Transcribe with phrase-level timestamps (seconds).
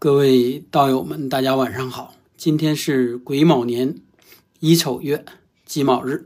[0.00, 2.14] 各位道友们，大家晚上好。
[2.36, 4.00] 今天是癸卯年
[4.60, 5.24] 乙丑月
[5.66, 6.24] 己卯日，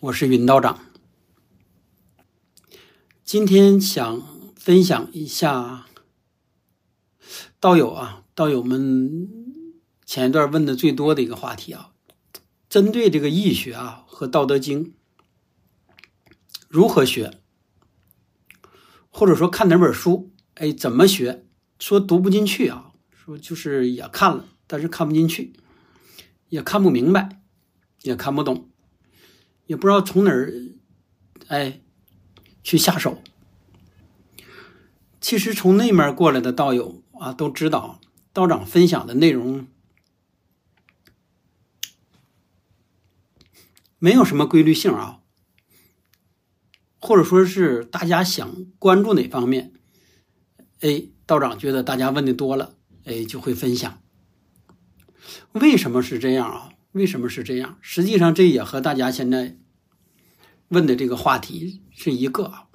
[0.00, 0.78] 我是云道长。
[3.24, 4.22] 今天想
[4.54, 5.86] 分享一下
[7.58, 9.26] 道友啊，道友们
[10.04, 11.92] 前一段问的最多的一个话题啊，
[12.68, 14.84] 针对这个易学啊和《道德经》
[16.68, 17.40] 如何学，
[19.08, 21.46] 或者说看哪本书，哎，怎么学？
[21.80, 25.54] 说读不进去啊，说就是也看了，但是看不进去，
[26.50, 27.40] 也看不明白，
[28.02, 28.68] 也看不懂，
[29.64, 30.52] 也不知道从哪儿，
[31.48, 31.80] 哎，
[32.62, 33.22] 去下手。
[35.22, 37.98] 其实从那面过来的道友啊，都知道
[38.34, 39.66] 道长分享的内容
[43.98, 45.20] 没有什么规律性啊，
[47.00, 49.72] 或者说是大家想关注哪方面，
[50.80, 51.08] 哎。
[51.30, 54.02] 道长觉得大家问的多了，哎，就会分享。
[55.52, 56.72] 为什么是这样啊？
[56.90, 57.78] 为什么是这样？
[57.80, 59.56] 实际上，这也和大家现在
[60.70, 62.66] 问的这个话题是一个啊，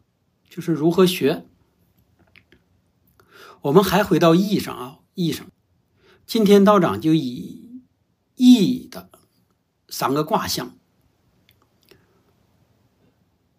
[0.50, 1.46] 就是如何学。
[3.64, 5.46] 我们还回到易上啊，易上。
[6.26, 7.82] 今天道长就以
[8.36, 9.10] 易的
[9.90, 10.78] 三个卦象：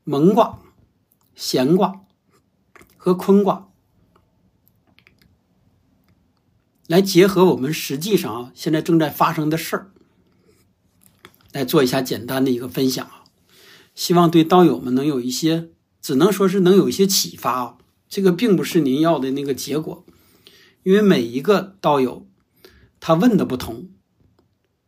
[0.05, 0.59] 蒙卦、
[1.35, 2.07] 闲卦
[2.97, 3.66] 和坤卦。
[6.87, 9.91] 来结合我们实际上啊，现在正在发生的事儿，
[11.53, 13.25] 来做一下简单的一个分享啊，
[13.95, 15.71] 希望对道友们能有一些，
[16.01, 17.79] 只能说是能有一些启发啊。
[18.09, 20.07] 这个并不是您要的那个结果，
[20.85, 22.25] 因为每一个道友
[23.01, 23.89] 他问的不同，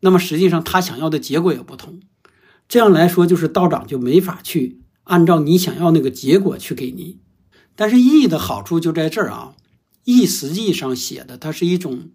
[0.00, 2.00] 那么实际上他想要的结果也不同。
[2.68, 7.18] 这样来说，就是道长就没法去按照你想要那个结果去给你。
[7.74, 9.56] 但是易的好处就在这儿啊。
[10.10, 12.08] 易实际上写的，它是一种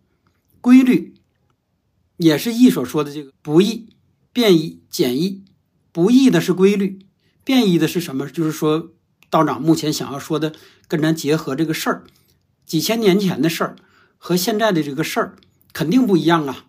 [0.61, 1.13] 规律，
[2.17, 3.89] 也是易所说的这个不易、
[4.33, 5.43] 变易、简易。
[5.91, 6.97] 不易的是规律，
[7.43, 8.27] 变易的是什么？
[8.27, 8.93] 就是说
[9.29, 10.53] 道长目前想要说的，
[10.87, 12.03] 跟咱结合这个事儿，
[12.65, 13.75] 几千年前的事儿
[14.17, 15.35] 和现在的这个事儿
[15.71, 16.65] 肯定不一样啊，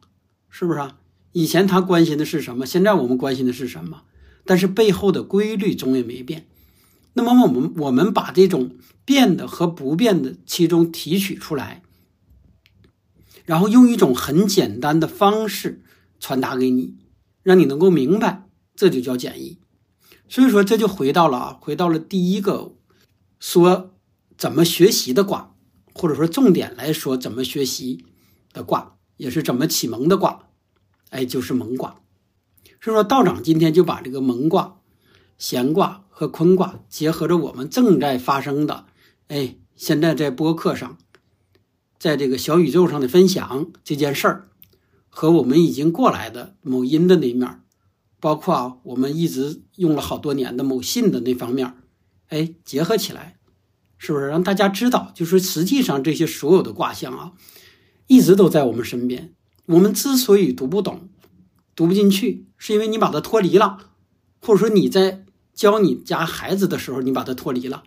[0.50, 0.98] 是不是啊？
[1.32, 2.66] 以前他关心的是什么？
[2.66, 4.02] 现在我们关心的是什么？
[4.44, 6.46] 但是背后的规律总也没变。
[7.14, 11.82] 那么我们我们把这种变的和不变的其中提取出来，
[13.44, 15.84] 然后用一种很简单的方式
[16.18, 16.96] 传达给你，
[17.42, 19.58] 让你能够明白，这就叫简易。
[20.28, 22.74] 所以说这就回到了啊，回到了第一个
[23.38, 23.94] 说
[24.36, 25.54] 怎么学习的卦，
[25.92, 28.04] 或者说重点来说怎么学习
[28.52, 30.48] 的卦，也是怎么启蒙的卦，
[31.10, 32.00] 哎，就是蒙卦。
[32.80, 34.80] 所以说道长今天就把这个蒙卦、
[35.38, 36.03] 闲卦。
[36.16, 38.86] 和坤卦结合着我们正在发生的，
[39.26, 40.96] 哎，现在在播客上，
[41.98, 44.48] 在这个小宇宙上的分享这件事儿，
[45.08, 47.60] 和我们已经过来的某音的那面，
[48.20, 51.74] 包括啊，我们一直用了好多年的某信的那方面，
[52.28, 53.40] 哎，结合起来，
[53.98, 57.32] 是不是让大家知道，就是实际上这些所有的卦象啊，
[58.06, 59.34] 一直都在我们身边。
[59.66, 61.08] 我们之所以读不懂、
[61.74, 63.90] 读不进去，是因为你把它脱离了，
[64.40, 65.23] 或者说你在。
[65.54, 67.84] 教你家孩子的时候，你把他脱离了，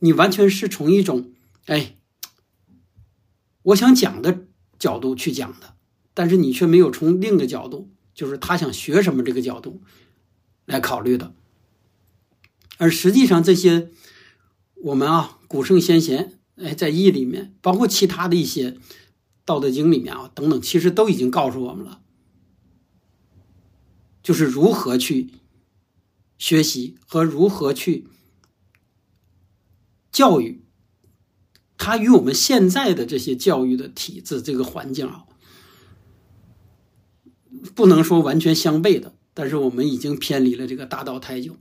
[0.00, 1.32] 你完全是从一种
[1.64, 1.96] 哎，
[3.62, 4.46] 我想讲的
[4.78, 5.74] 角度去讲的，
[6.12, 9.80] 但是你却没有从另一个角度，就是他想学什么这个角度
[10.66, 11.34] 来考虑的。
[12.76, 13.90] 而实际上，这些
[14.74, 18.70] 我们啊，古圣先贤哎，在易里面，包括其他的一些
[19.46, 22.02] 《道德经》里面啊等等，其实都已经告诉我们了，
[24.22, 25.30] 就是如何去。
[26.38, 28.08] 学习和如何去
[30.12, 30.64] 教育，
[31.76, 35.24] 它与我们现在的这些教育的体制、这个环境啊，
[37.74, 39.14] 不能说完全相悖的。
[39.34, 41.56] 但是我们已经偏离了这个大道太久。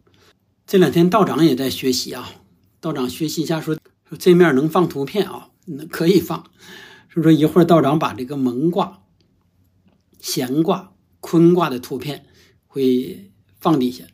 [0.66, 2.32] 这两天道长也在学习啊，
[2.80, 3.76] 道长学习一下，说
[4.08, 6.50] 说这面能放图片啊，那可以放。
[7.10, 9.04] 说说一会儿道长把这个蒙卦、
[10.20, 12.26] 闲卦、坤卦的图片
[12.66, 14.06] 会放底下。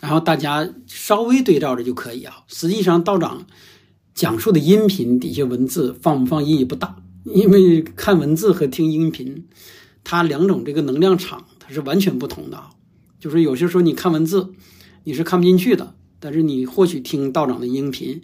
[0.00, 2.42] 然后大家稍微对照着就可以啊。
[2.48, 3.46] 实际上道长
[4.14, 9.46] 讲述的音频底下文字放不放意义不大，因为看文字和听音频，
[10.02, 12.70] 它两种这个能量场它是完全不同的啊。
[13.18, 14.54] 就是有些时候你看文字
[15.04, 18.22] 你是看不进去的，但是你或许听道长的音频，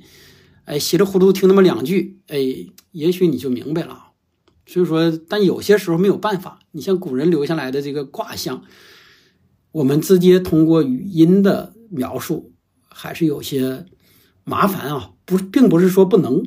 [0.65, 2.39] 哎，稀里糊涂听那么两句，哎，
[2.93, 4.05] 也许你就明白了。
[4.67, 8.63] 所以说，但有些时候没有办法，你像古人留下来的这个卦象。
[9.77, 12.55] 我们直接通过语音的描述，
[12.89, 13.85] 还是有些
[14.43, 15.13] 麻烦啊。
[15.27, 16.43] 不，并不是说不能，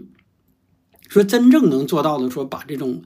[1.08, 3.04] 说真正能做到的，说把这种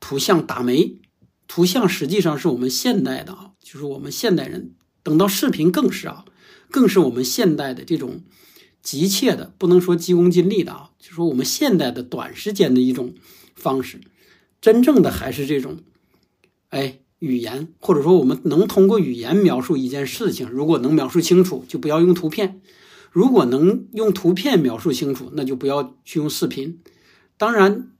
[0.00, 0.98] 图像打没，
[1.46, 4.74] 图像实际上是我们现代的啊，就是我们现代人。
[5.04, 6.24] 等到视频更是啊，
[6.68, 8.22] 更是我们现代的这种
[8.82, 13.14] 急切的，不能说急功近利的啊，就说我们现代的短时间的一种
[13.54, 14.00] 方式。
[14.60, 15.78] 真正的还是这种，
[16.70, 22.60] 哎，语言或者说我们能通过语言描述一件事情，如果能描述清楚，就不要用图片；
[23.12, 26.82] 如果能用图片描述清楚，那就不要去用视频。
[27.36, 27.92] 当然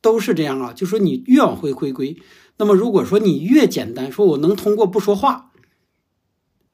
[0.00, 2.20] 都是这样啊，就说你越往回回归，
[2.56, 5.52] 那么如果说你越简单，说我能通过不说话。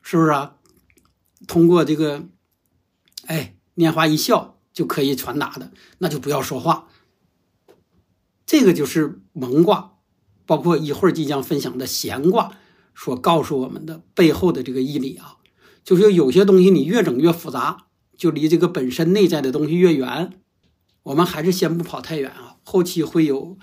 [0.01, 0.57] 是不是啊？
[1.47, 2.29] 通过这个，
[3.27, 6.89] 哎，拈花一笑就可以传达的，那就不要说话。
[8.47, 9.98] 这个就是蒙卦，
[10.49, 12.53] 包括一会儿即将分享的闲卦
[12.95, 15.37] 所告诉我们的背后的这个义理啊，
[15.85, 17.85] 就是有些东西你越整越复杂，
[18.17, 20.33] 就离这个本身内在的东西越远。
[21.03, 23.59] 我们还是先不跑太远啊，后期会有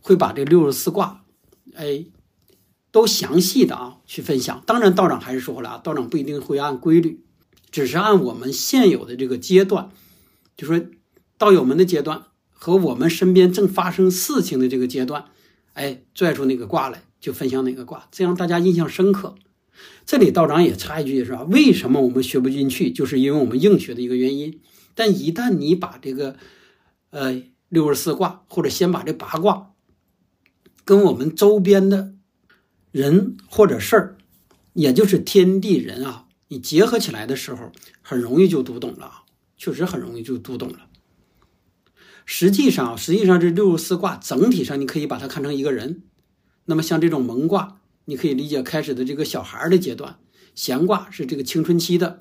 [0.00, 1.22] 会把这六十四卦，
[1.74, 2.06] 哎。
[2.92, 7.22] 都详细的啊去分享，当然道长还是说了啊，道长不一定会按规律，
[7.70, 9.90] 只是按我们现有的这个阶段，
[10.56, 10.80] 就说
[11.36, 15.26] 道友们的阶段和我们身边正发生事情的这个阶段，
[15.76, 19.34] 哎，拽出那个卦来就分享哪个卦，这样大家印象深刻。
[20.04, 21.42] 这里道长也插一句是吧？
[21.44, 24.60] 为什么我们学不进去，就是因为我们硬学的一个原因。
[24.94, 26.36] 但一旦你把这个
[27.10, 29.72] 呃六十四卦，或者先把这八卦
[30.84, 32.14] 跟我们周边的。
[32.92, 34.16] 人或者事儿，
[34.72, 37.70] 也就是天地人啊，你结合起来的时候，
[38.00, 39.22] 很容易就读懂了啊，
[39.58, 40.88] 确实很容易就读懂了。
[42.28, 46.02] 实际上，实际上这六十四卦整体上，你可以把它看成一个人。
[46.64, 50.18] 那么像这种蒙卦，你可以理解开始的这个小孩的阶段；
[50.54, 52.18] 闲卦是这个青春期的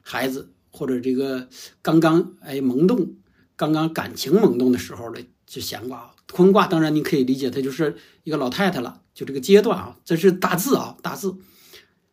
[0.00, 1.48] 孩子，或者这个
[1.82, 3.16] 刚刚哎萌动、
[3.56, 6.12] 刚刚感情萌动的时候的就闲卦。
[6.32, 9.02] 坤卦当然你可以理解，它就是一个老太太了。
[9.12, 11.36] 就这个阶段啊，这是大字啊，大字。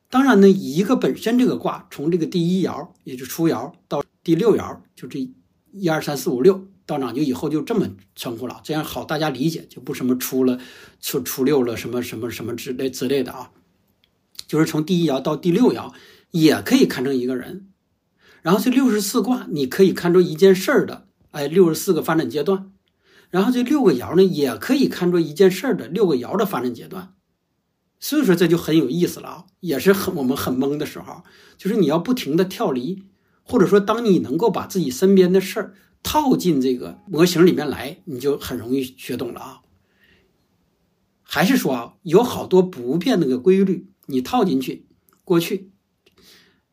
[0.10, 5.20] 当然呢，一个本身这个卦，从这个第一爻，也就初爻到第六爻，就这
[5.72, 10.60] 一二三四五六，道长就以后就这么称呼了，这样好大家理解，就不什么出了
[11.02, 13.52] 初初六了什么什么什么之类之类的啊。
[14.48, 15.92] 就是从第一爻到第六爻，
[16.32, 17.70] 也可以看成一个人。
[18.42, 22.72] 然后这六十四卦，你可以看出一件事儿的，哎，六十四个发展阶段。
[23.32, 27.16] 然后这六个爻呢，也可以看作一件事儿的六个爻的发展阶段，
[28.00, 31.24] 所以说这就很有意思了啊，也是很我们很懵的时候，
[31.58, 33.04] 就是你要不停的跳离，
[33.42, 35.74] 或者说当你能够把自己身边的事儿
[36.06, 39.62] 套进这个模型里面来，你就很容易学懂了啊。
[41.24, 44.86] 还是说啊，有好多不变那个规律，你套进去，
[45.24, 45.72] 过去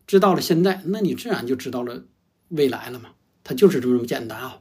[0.07, 2.05] 知道了现在，那你自然就知道了
[2.51, 3.13] 未来了嘛，
[3.43, 4.59] 它就是这么简单啊。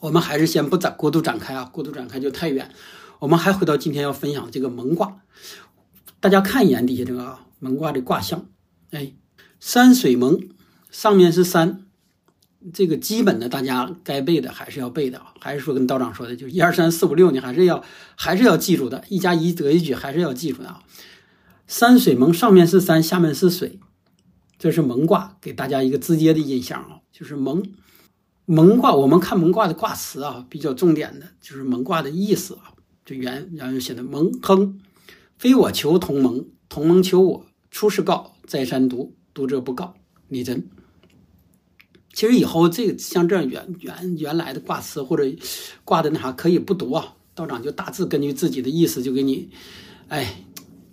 [0.00, 2.72] 我们还是先不展过度展开啊，过度展开就太远。
[3.20, 5.20] 我们还回到今天要分享这个蒙卦，
[6.18, 8.48] 大家看一眼底下这个啊蒙卦的卦象。
[8.90, 9.14] 哎，
[9.60, 10.48] 山水蒙，
[10.90, 11.83] 上面是山，
[12.72, 15.20] 这个基本的大家该背的还是要背的。
[15.40, 17.84] 还是说跟道长说的，就一二三四五六，你还是要
[18.16, 19.04] 还是要记住的。
[19.08, 20.82] 一加一得一举，还是要记住的啊。
[21.66, 23.78] 山水蒙，上面是山，下面是水，
[24.58, 27.62] 这是蒙卦，给大家一个直接的印象啊，就是蒙。
[28.46, 32.74] 蒙卦，我们看蒙卦的卦辞啊，比较重点的就是蒙卦的意思啊。
[33.04, 34.78] 这原然后写的蒙亨，
[35.38, 37.46] 非我求同盟，同盟求我。
[37.70, 39.94] 出世告，在山读，读者不告，
[40.28, 40.68] 李真。
[42.14, 45.24] 其实以后这个像这样原原原来的卦辞或者
[45.84, 49.50] 挂的那啥可以不读啊，道长就大致根据自己的意思就给你，
[50.08, 50.44] 哎，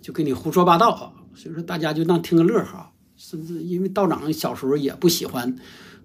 [0.02, 1.12] 就给你胡说八道啊。
[1.34, 5.56] 所以说大家就当听个乐呵，甚至因为道长小时候也不喜欢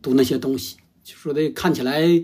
[0.01, 0.77] 读那些东西。
[1.03, 2.23] 就说的看起来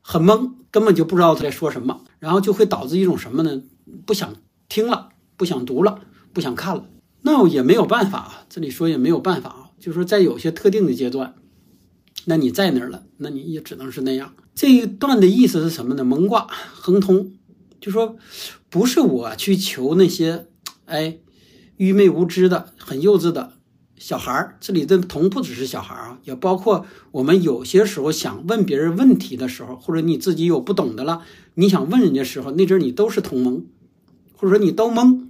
[0.00, 3.62] 很懵，根本就不知道他在说什么，然后就会导致一种什么呢？
[4.04, 4.34] 不想
[4.68, 6.00] 听了，不想读了，
[6.32, 6.88] 不想看了。
[7.22, 9.70] 那也没有办法啊，这里说也没有办法啊。
[9.78, 11.34] 就说在有些特定的阶段，
[12.26, 14.34] 那你在那儿了，那你也只能是那样。
[14.54, 16.04] 这一段的意思是什么呢？
[16.04, 17.32] 蒙卦亨通，
[17.80, 18.16] 就说
[18.70, 20.46] 不是我去求那些
[20.86, 21.18] 哎
[21.76, 23.52] 愚昧无知的、很幼稚的。
[23.96, 31.22] 小孩儿，这里的同不只是小孩儿啊，也包括我们有些时候想问别人问题的时候，或者你自己有不懂的了，
[31.54, 33.64] 你想问人家时候，那阵儿你都是同蒙，
[34.34, 35.28] 或者说你都懵，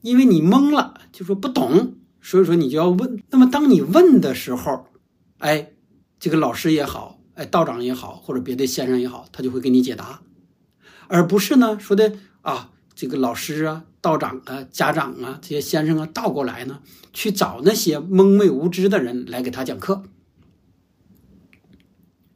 [0.00, 3.22] 因为你懵了，就说不懂，所以说你就要问。
[3.30, 4.86] 那么当你问的时候，
[5.38, 5.70] 哎，
[6.20, 10.22] 这个老师也好，哎，道长也好，或者别的先生也好，他就会给你解答，
[11.08, 12.12] 而不是呢说的
[12.42, 12.70] 啊。
[12.92, 16.82] 这个老师啊、道长啊、家长啊、这些先生啊，倒过来呢，
[17.14, 20.02] 去找那些蒙昧无知的人来给他讲课。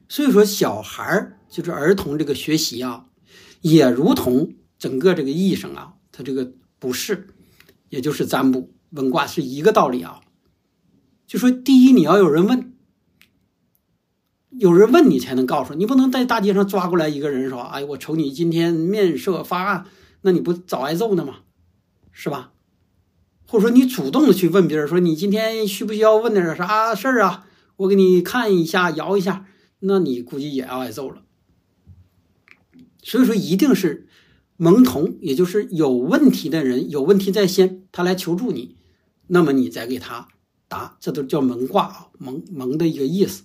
[0.08, 3.04] 所以说，小孩儿就是儿童这个学习啊，
[3.60, 7.28] 也如同整个这个医生啊，他这个不是，
[7.90, 10.22] 也就是占卜问卦是一个道理啊。
[11.26, 12.73] 就说第一，你要有人问，
[14.58, 19.87] 有人问你才能告诉你，不能在大街上抓过来一个人说：“哎，我瞅你今天面色发暗，
[20.23, 21.38] 那你不早挨揍呢吗？
[22.12, 22.52] 是吧？”
[23.46, 27.46] 或者说你主动的去问别人说：“你今天需不需要问点啥事儿啊？
[27.76, 29.46] 我给你看一下，摇一下。”
[29.87, 31.23] 那你估计也要挨揍了。
[33.02, 34.08] 所以说，一定是
[34.56, 38.76] 蒙童，也就是有问题的人，有问题在先，他来求助你，
[39.26, 40.28] 那么你再给他
[40.68, 43.42] 答，这都叫蒙卦啊，蒙蒙的一个意思。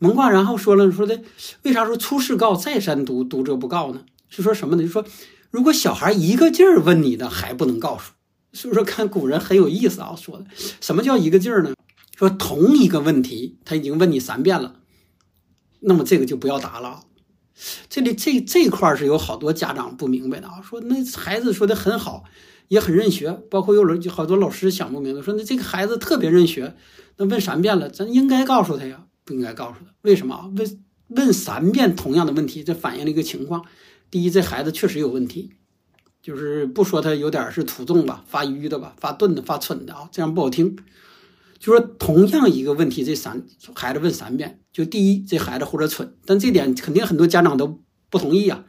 [0.00, 1.22] 蒙卦，然后说了说的，
[1.62, 4.00] 为啥说出世告，再三读，读者不告呢？
[4.28, 4.82] 是说什么呢？
[4.82, 5.04] 就说
[5.50, 8.12] 如果小孩一个劲儿问你的，还不能告诉。
[8.52, 10.46] 所以说，看古人很有意思啊，说的
[10.80, 11.74] 什么叫一个劲儿呢？
[12.16, 14.76] 说同一个问题，他已经问你三遍了。
[15.80, 17.04] 那么这个就不要答了，
[17.88, 22.24] 这里这这块是有好多家长不明白的啊，说那孩子说的很好，
[22.68, 26.74] 也很认学，包括有人好多老师想不明白，说那这个孩子特别认学，
[27.18, 30.52] 那问三遍了，咱应该告诉他呀，不应该告诉他，为什么？
[30.56, 33.64] 问问三遍同样的问题，这反映了一个情况：
[34.10, 35.52] 第一，这孩子确实有问题，
[36.20, 40.76] 就是不说他有点是土重吧，发愚的吧，发钝的，发蠢的啊，这样不好听。
[41.58, 43.44] 就说同样一个问题，这三
[43.74, 48.64] 孩子问三遍，就第一，这孩子或者蠢，但这点肯定很多家长都不同意啊，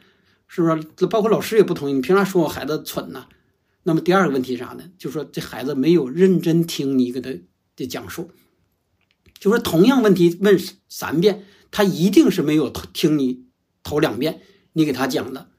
[0.47, 1.07] 是不是？
[1.07, 3.27] 包括老师也不同意，你凭啥说我孩子蠢呢？
[3.83, 4.83] 那么第二个问题啥呢？
[4.97, 7.31] 就说这孩子没有认真听你给他
[7.75, 8.29] 的讲述，
[9.41, 10.57] 就说同样问题问
[10.87, 13.45] 三遍，他一定是没有听你
[13.81, 14.39] 头两遍
[14.73, 15.49] 你给他讲的。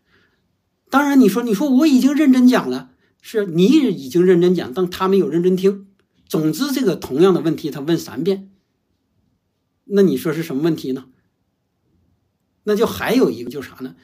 [0.89, 5.89] 当然，你说你说我已经认真讲了，是你已经认真讲，但他没有认真听。
[6.29, 8.51] 总之，这个同样的问题他问三遍，
[9.87, 11.07] 那你说是什么问题呢？
[12.62, 13.97] 那就还有一个，就是啥呢？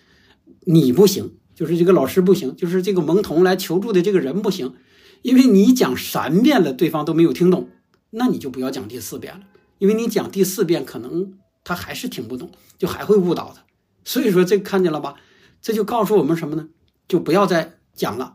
[0.62, 4.74] 你不行，就是这个老师不行，就是这个蒙童来求助的这个人不行，
[5.22, 7.68] 因为你讲三遍了，对方都没有听懂，
[8.10, 9.46] 那你就不要讲第四遍了，
[9.78, 13.64] 因为你讲第四遍，可能他还是听不懂，就还会误导他。
[14.04, 15.14] 所以说，这看见了吧？
[15.60, 16.68] 这就告诉我们什么呢？
[17.06, 18.34] 就不要再讲了，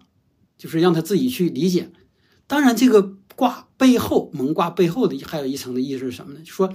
[0.58, 1.92] 就是让他自己去理解。
[2.48, 3.18] 当然，这个。
[3.36, 6.42] 卦背后蒙卦背后的还有一层的意思是什么呢？
[6.46, 6.72] 就说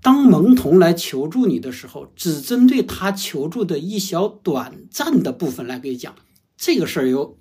[0.00, 6.14] 当蒙童来求助你的时候，只针对他求助的一小短暂的部分来给讲。
[6.56, 7.36] 这个事儿有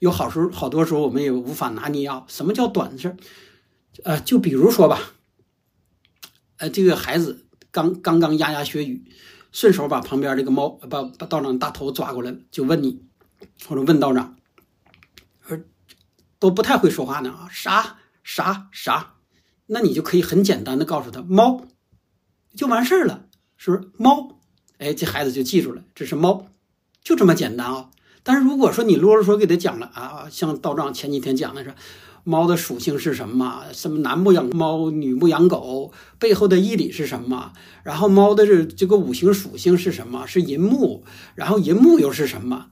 [0.00, 2.26] 有好时候好多时候我们也无法拿捏啊。
[2.28, 3.16] 什么叫短事儿？
[4.04, 5.14] 呃，就比如说吧，
[6.60, 9.02] 呃，这个孩子刚刚刚牙牙学语，
[9.50, 13.02] 顺手把旁边这个猫把把道长大头抓过来，就问你，
[13.66, 14.36] 或者问道长。
[15.48, 15.58] 说
[16.38, 19.14] 都不太会说话呢啊，啥啥啥，
[19.66, 21.66] 那你就可以很简单的告诉他猫，
[22.54, 23.24] 就完事儿了，
[23.56, 24.38] 是不是猫？
[24.76, 26.46] 哎，这孩子就记住了，这是猫，
[27.02, 27.90] 就这么简单啊。
[28.22, 31.74] 但是如果说你啰啰嗦给他讲了啊，像道长前几天讲的是，
[32.24, 33.64] 猫的属性是什么？
[33.72, 37.52] 什么男不养猫，女不养狗，背后的义理是什么？
[37.82, 40.26] 然后猫的这这个五行属性是什么？
[40.26, 42.66] 是银木，然后银木又是什么？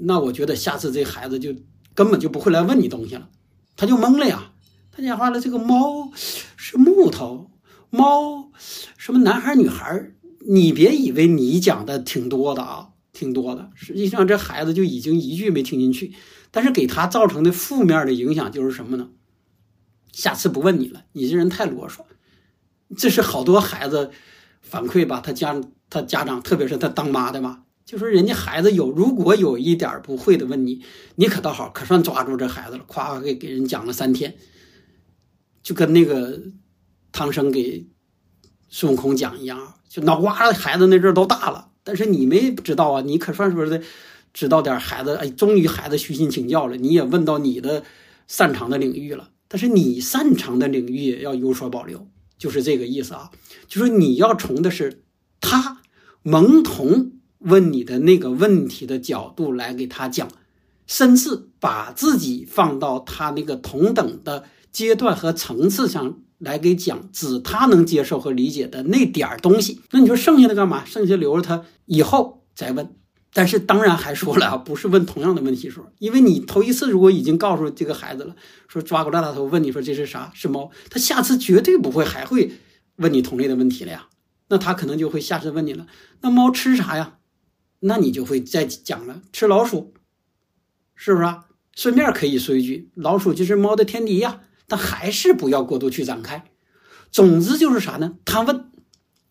[0.00, 1.54] 那我觉得下次这孩子就。
[1.96, 3.28] 根本就不会来问你东西了，
[3.76, 4.50] 他就懵了呀。
[4.90, 6.10] 他讲话了，这个猫
[6.56, 7.52] 是木头，
[7.88, 8.50] 猫
[8.98, 10.10] 什么男孩女孩？
[10.44, 13.70] 你别以为你讲的挺多的啊，挺多的。
[13.76, 16.12] 实际上这孩子就已经一句没听进去，
[16.54, 19.08] 但是给他造成的负面的影响就是什么呢？
[20.12, 22.02] 下次不问你了，你这人太啰嗦。
[22.96, 24.12] 这是好多孩子
[24.60, 27.64] 反馈吧，他家他家长，特别是他当妈的吧。
[27.84, 30.84] 就说人家孩子有，如果有一点不会的问你，
[31.16, 34.36] 你可倒好，可算抓住这孩子了，夸给给人讲了三天，
[35.60, 36.40] 就跟那个
[37.10, 37.88] 唐僧给
[38.68, 43.82] 孙悟空讲一样，就脑瓜子孩子那阵都大了，但是你没不知道啊，你可算说的
[44.34, 47.82] 知道点孩子，哎，终于孩子虚心请教了，你也问到你的
[48.28, 53.30] 擅长的领域了，但是你擅长的领域要有所保留，就是这个意思啊，
[53.66, 55.04] 就是你要从的是
[55.40, 55.80] 他
[56.22, 57.12] 蒙童。
[57.40, 60.26] 问你的那个问题的角度来给他讲，
[60.86, 69.82] 甚至把自己放到他那个同等的阶段和层次上来给讲，只他能接受和理解的那点儿东西。
[69.90, 70.86] 那你说剩下的干嘛？
[70.86, 72.96] 剩下留着他以后再问。
[73.34, 78.34] 但是当然还说了啊， 不是问同样的问题时候，因为你头一次如果已经告诉这个孩子了，
[78.68, 80.30] 说抓过来大头问你说这是啥？
[80.32, 80.70] 是猫？
[80.88, 82.52] 他下次绝对不会还会
[82.96, 84.08] 问你同类的问题了呀。
[84.48, 85.86] 那他可能就会下次问你了，
[86.20, 87.18] 那猫吃啥呀？
[87.80, 89.92] 那你就会再讲了，吃老鼠，
[90.94, 91.46] 是不是啊？
[91.74, 94.42] 顺便可以说一句，老鼠就是猫的天敌呀。
[94.66, 96.50] 但还是不要过度去展开。
[97.12, 98.16] 总之就是啥呢？
[98.24, 98.70] 他问，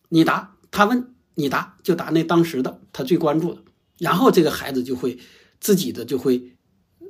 [0.10, 3.64] 你答，他问你答就答那当时的他最关注的，
[4.00, 5.20] 然后这个孩子就会
[5.60, 6.56] 自己的就会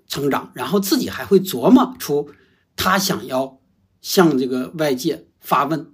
[0.07, 2.29] 成长，然后自己还会琢磨出
[2.75, 3.59] 他想要
[4.01, 5.93] 向这个外界发问、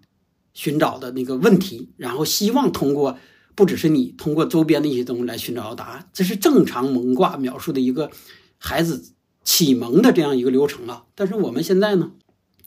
[0.54, 3.18] 寻找的那个问题，然后希望通过
[3.56, 8.10] 不只是你通过周边的一些东西来寻找到答案，这是正常蒙卦描述的一个
[8.58, 11.06] 孩子启蒙的这样一个流程啊。
[11.16, 12.12] 但是我们现在呢，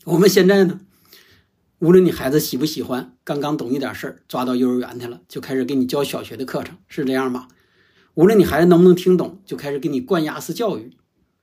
[0.05, 0.81] 我们现在呢？
[1.79, 7.49] 无论你孩子喜不喜欢，刚刚懂一点事儿，抓到幼儿园去了，就开始给你教小学的课程，是这样吗？
[8.15, 10.93] 无论你孩子能不能听懂，就开始给你灌鸭式教育，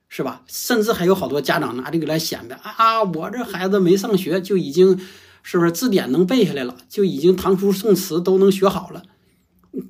[0.08, 0.42] 是吧？
[0.46, 4.98] 甚至还有好多家长拿这个来显摆啊，我这孩子没上学就已经，
[5.42, 9.02] 是不是字典能背下来了，就已经唐书宋词都能学好了？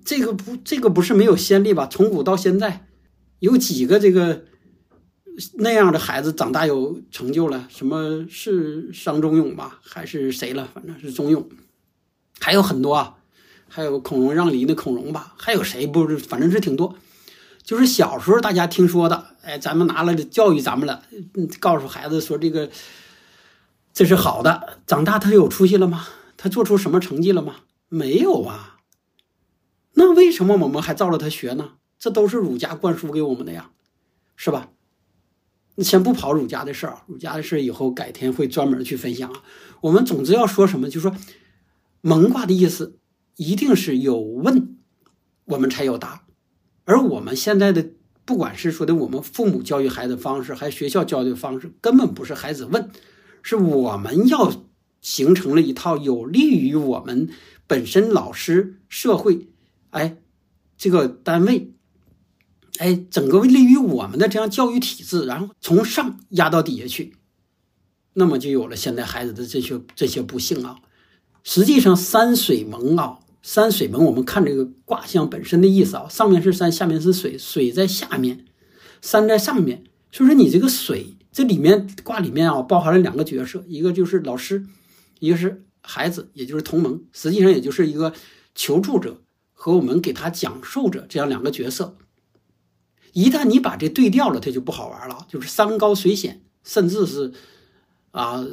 [0.04, 1.86] 这个不，这个不是没有先例吧？
[1.86, 2.86] 从古到现在，
[3.38, 4.44] 有几个这个？
[5.54, 10.68] 那样的孩子长大有成就了，什么是商仲永吧，还是谁了？
[10.74, 11.48] 反正是仲永，
[12.38, 13.16] 还有很多啊，
[13.70, 16.18] 还有孔融让梨的孔融吧，还有谁不是？
[16.18, 16.96] 反正是挺多。
[17.62, 21.04] 就是小时候大家听说的，哎，咱们拿了教育咱们了，
[21.60, 22.68] 告诉孩子说这个
[23.94, 24.80] 这是好的。
[24.86, 26.08] 长大他有出息了吗？
[26.36, 27.56] 他做出什么成绩了吗？
[27.88, 28.78] 没有啊。
[29.94, 31.74] 那为什么我们还照着他学呢？
[31.98, 33.70] 这都是儒家灌输给我们的呀，
[34.34, 34.70] 是吧？
[35.78, 39.42] 先不跑儒家的事儿，儒家的事以后改天会专门去分享啊。
[39.82, 41.14] 我们总之要说什么，就说
[42.00, 42.98] 蒙卦的意思
[43.36, 44.76] 一定是有问，
[45.44, 46.26] 我们才有答。
[46.84, 47.90] 而我们现在的
[48.24, 52.90] 不管是说的我们父母教育孩子方式，还是学校教育方式，根本不是孩子问，
[53.42, 54.64] 是我们要
[55.00, 57.30] 形成了一套有利于我们
[57.66, 59.48] 本身老师、社会，
[59.90, 60.18] 哎，
[60.76, 61.72] 这个单位。
[62.78, 67.14] 哎，整个利于我们的这样教育体制，然后从上压到底下去，
[68.14, 70.80] 那么就有了现在孩子的这些这些不幸啊。
[71.42, 78.44] 实际上，山水蒙啊，山水蒙，我们看这个卦象本身的意思啊，上面是山，下面是水，水在下面，
[79.00, 79.84] 山在上面。
[80.12, 84.66] 所以说，你这个水这里面卦里面啊，包含了两个角色，一个就是老师，
[85.20, 88.12] 一个是孩子，也就是同盟，实际上也就是一个
[88.54, 91.96] 求助者和我们给他讲授者这样两个角色。
[93.12, 97.32] 一旦你把这对调了，它就不好玩了，就是山高水险，甚至是
[98.10, 98.44] 啊，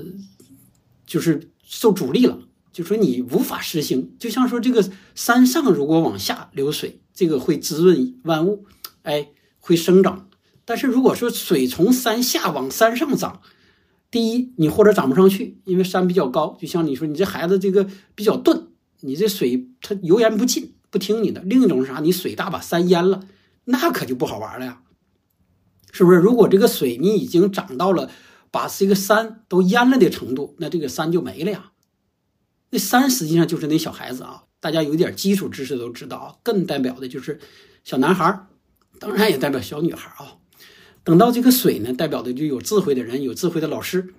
[1.06, 2.40] 就是受阻力了，
[2.78, 4.16] 就说你无法实行。
[4.20, 8.68] 就像说这个山上如果往下流水，这个会滋润万物，
[9.02, 10.30] 哎，会生长。
[10.64, 13.42] 但是如果说水从山下往山上涨，
[14.12, 16.56] 第一你或者涨不上去，因为山比较高。
[16.62, 18.68] 就像你说你这孩子这个比较钝，
[19.00, 21.42] 你这水它油盐不进，不听你的。
[21.42, 22.00] 另一种是啥？
[22.00, 23.24] 你水大把山淹了。
[23.66, 24.82] 那可就不好玩了呀，
[25.92, 26.20] 是不是？
[26.20, 28.12] 如果这个水你已经涨到了
[28.52, 31.72] 把这个山都淹了的程度，那这个山就没了呀。
[32.70, 36.36] 那山实际上就是那小孩子啊，大家有点基础知识都知道啊。
[36.44, 37.40] 更代表的就是
[37.84, 38.48] 小男孩，
[39.00, 40.38] 当然也代表小女孩啊。
[41.04, 44.14] 等到这个水呢，代表的就有智慧的人，有智慧的老师。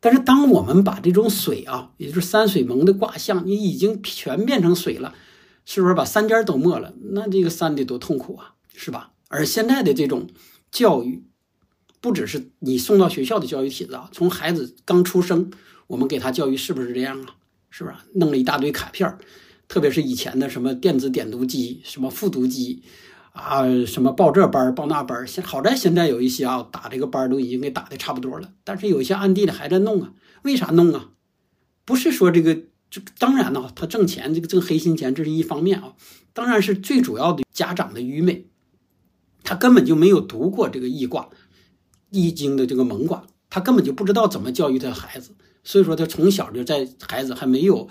[0.00, 5.14] 但是当我们把这种水啊，也就是山水蒙的卦象，你已经全变成水了，
[5.64, 6.94] 是不是把山尖都没了？
[7.12, 8.54] 那这个山得多痛苦啊！
[8.74, 9.12] 是吧？
[9.28, 10.28] 而现在的这种
[10.70, 11.24] 教育，
[12.00, 15.50] 不只是你送到学校的教育体制啊，从孩子刚出生，
[15.86, 17.36] 我们给他教育是不是这样啊？
[17.76, 19.18] 是不是弄了一大堆卡片
[19.66, 22.84] 特别是以前的什么电子点读机、什么复读机
[23.32, 30.12] 啊，什么报这班报那班现好在现在有一些啊，打这个班都已经给打的差不多了，但是有一些暗地里还在弄啊。
[30.42, 31.10] 为啥弄啊？
[31.84, 32.54] 不是说这个，
[32.88, 35.94] 这当然呢，他挣钱，这个挣黑心钱，这是一方面啊。
[36.32, 38.46] 当然是最主要的家长的愚昧。
[39.42, 41.28] 他根本就没有读过这个易卦、
[42.10, 45.32] 易经的这个蒙卦，他根本就不知道怎么教育他孩子。
[45.64, 47.88] 所以说，他从小就在孩子还没有、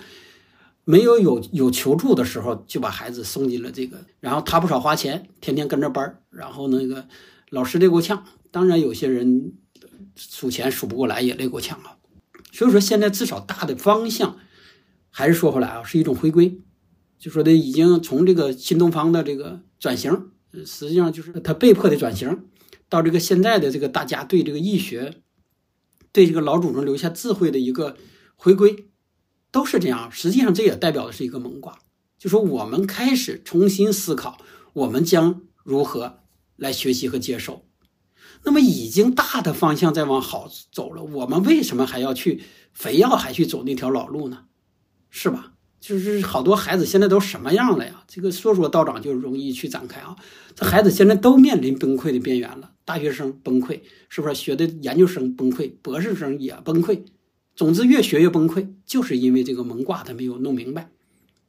[0.84, 3.98] 没有有有求助的时候，就把孩子送进了这个。
[4.20, 7.06] 然后他不少花钱，天天跟着班然后那个
[7.50, 9.52] 老师累够呛，当然有些人
[10.16, 11.98] 数钱数不过来也累够呛啊。
[12.52, 14.38] 所以说，现在至少大的方向
[15.10, 16.60] 还是说回来啊，是一种回归，
[17.18, 20.30] 就说的已经从这个新东方的这个转型。
[20.64, 22.44] 实际上就是他被迫的转型，
[22.88, 25.22] 到这个现在的这个大家对这个易学，
[26.14, 27.96] 对这个老祖宗留下智慧的一个
[28.36, 28.86] 回归，
[29.50, 30.10] 都是这样。
[30.12, 31.80] 实际上这也代表的是一个蒙卦，
[32.16, 34.38] 就说我们开始重新思考，
[34.74, 36.20] 我们将如何
[36.54, 37.66] 来学习和接受。
[38.44, 44.44] 那么已经大的方向在往好走了，我们为什么还要去非要还去走那条老路呢？
[45.10, 45.54] 是吧？
[45.80, 48.04] 就是好多孩子现在都什么样了呀？
[48.06, 50.14] 这个说说道长就容易去展开啊。
[50.54, 54.34] 这孩子现在都面临崩溃的边缘了，大学生崩溃，是不是？
[54.34, 57.00] 学的研究生崩溃，博士生也崩溃。
[57.56, 60.90] 总之越学越崩溃，就是因为这个蒙卦他没有弄明白，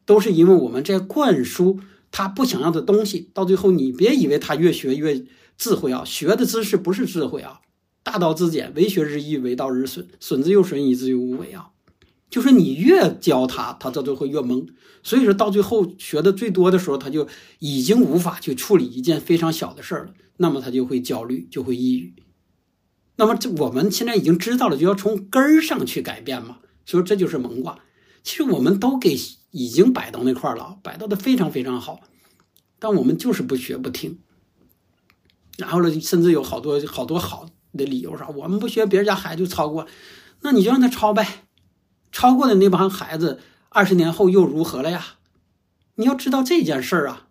[0.05, 1.79] 都是因为我们在灌输
[2.11, 5.25] 他不想要的东西，到最后你别以为他越学越
[5.57, 7.61] 智慧啊，学的知识不是智慧啊，
[8.03, 11.71] 大道至简，为学日益，为道日损，损之又损，以至于无为啊。
[12.29, 14.67] 就是你越教他，他到最后越懵。
[15.03, 17.27] 所以说到最后学的最多的时候，他就
[17.59, 22.13] 已经无法去处理一件非常小的事儿了，那么他就会焦虑，就会抑郁。
[23.17, 26.57] 那么这我们现在已经知道了，就要从根儿上去改变嘛。
[26.85, 27.79] 所以这就是蒙卦。
[28.23, 29.17] 其实我们都给
[29.51, 32.01] 已经摆到那块儿了，摆到的非常非常好，
[32.79, 34.19] 但我们就是不学不听。
[35.57, 37.45] 然后呢，甚至有好多好多好
[37.77, 39.87] 的理由，啥我们不学，别人家孩子就超过，
[40.41, 41.44] 那你就让他抄呗。
[42.15, 45.17] 超过的那帮孩子，二十年后又如何了呀？
[45.95, 47.27] 你要知道这件事儿啊，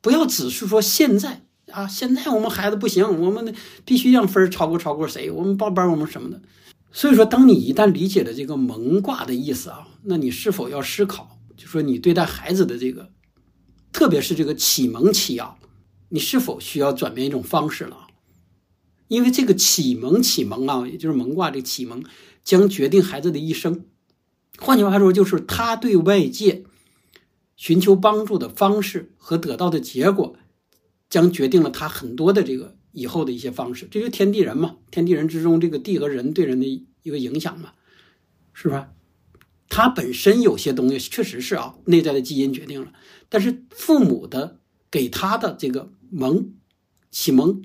[0.00, 3.52] 不要只是说现在啊，现在我们孩子不行，我们
[3.84, 5.32] 必须让分超过超过谁？
[5.32, 6.40] 我们报班，我们什么的。
[6.92, 13.10] 所以说，当你一旦理解了这个蒙卦的意思啊，那你是否要思考，就说你对待孩子的这个，
[13.90, 15.56] 特别是这个启蒙期啊，
[16.10, 18.06] 你是否需要转变一种方式了？
[19.08, 22.04] 因为这个启蒙启蒙啊，也就是蒙卦这个启蒙，
[22.44, 23.86] 将决定孩子的一生。
[24.58, 26.64] 换句话说，就是他对外界
[27.56, 30.36] 寻求帮助的方式和得到的结果，
[31.08, 33.86] 将决定了他很多的这个以后的一些方式。
[33.90, 36.66] 这就天地人嘛，天地人之中，这个地和人对人的
[37.02, 37.72] 一个影响嘛，
[38.52, 38.92] 是吧？
[39.68, 42.92] 他本身有些东西确实是啊，内在的基因决定了，
[43.28, 44.58] 但是父母的
[44.90, 46.54] 给他的这个蒙
[47.10, 47.62] 启蒙，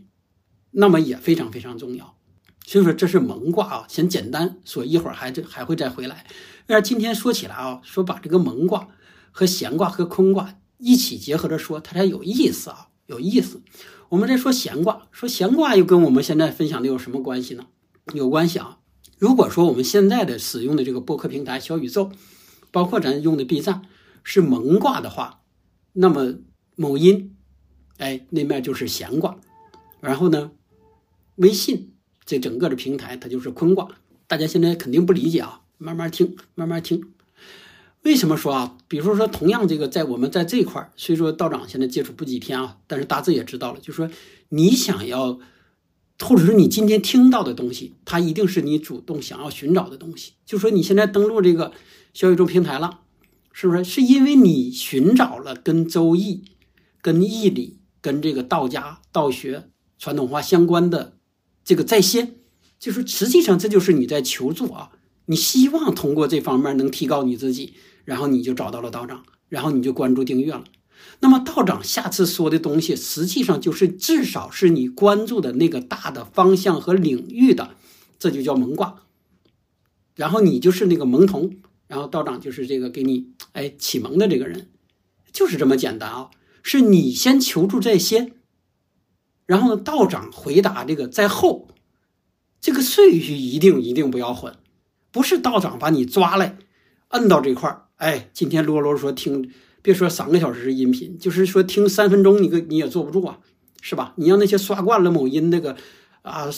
[0.71, 2.15] 那么也非常非常重要。
[2.63, 6.27] 所以说这是蒙卦啊，先简单说，一会儿还这还会再回来。
[6.67, 8.87] 那今天说起来啊，说把这个蒙卦
[9.31, 13.61] 和闲卦和坤卦一起结合着说，它才有意思啊，有意思。
[14.09, 17.67] 我们再说闲卦，说闲卦又跟我们现在分享的有什么关系呢？
[18.13, 18.79] 有关系啊。
[19.17, 22.11] 如果说我们现在的使用的这个播客平台小宇宙，
[22.71, 23.83] 包括咱用的 B 站
[24.23, 25.41] 是蒙卦的话，
[25.93, 26.35] 那么
[26.75, 27.35] 某音，
[27.97, 29.37] 哎，那面就是闲卦。
[30.01, 30.51] 然后呢，
[31.35, 31.93] 微信
[32.25, 33.87] 这整个的平台它就是坤卦。
[34.27, 35.61] 大家现在肯定不理解啊。
[35.77, 37.03] 慢慢听，慢慢听。
[38.03, 38.77] 为什么说啊？
[38.87, 43.79] 比如说，同样这个在我们在这块儿，虽说道长现在接触不几天啊，但是大致也知道了。
[43.79, 44.09] 就说
[44.49, 45.39] 你想要，
[46.19, 50.33] 或者说你今天听到的东西，它一定是你主动想要寻找的东西。
[50.45, 51.71] 就说你现在登录这个
[52.13, 52.99] 小宇宙平台了，
[53.51, 53.83] 是不是？
[53.83, 56.43] 是因为你寻找了跟周易、
[57.01, 61.17] 跟易理、跟这个道家、道学、传统化相关的
[61.63, 62.35] 这个在线，
[62.77, 64.91] 就是实际上这就是你在求助啊。
[65.25, 70.63] 你希望通过这方面能提高你自己，然后你就找到了道长，然后你就关注订阅了。
[71.19, 77.75] 那么道长下次说的东西，实际上就是至少是你关注的那个大的方向和领域的，
[78.19, 79.03] 这就叫蒙卦。
[80.15, 81.57] 然后你就是那个蒙童，
[81.87, 84.69] 然后道长就是这个给你哎启蒙的这个人，
[85.31, 86.31] 就是这么简单啊。
[86.63, 88.31] 是你先求助在先，
[89.45, 91.67] 然后呢道长回答这个在后，
[92.59, 94.55] 这个顺序一定一定不要混。
[95.15, 96.57] 不是道长把你抓来，
[97.11, 99.49] 摁到这块儿，哎，今天啰啰说听，
[99.81, 103.39] 别说三个小时音频，就是说听三分钟，你个你也坐不住啊，
[103.79, 104.11] 是吧？
[104.17, 105.77] 你让那些刷惯了某音那个
[106.21, 106.49] 啊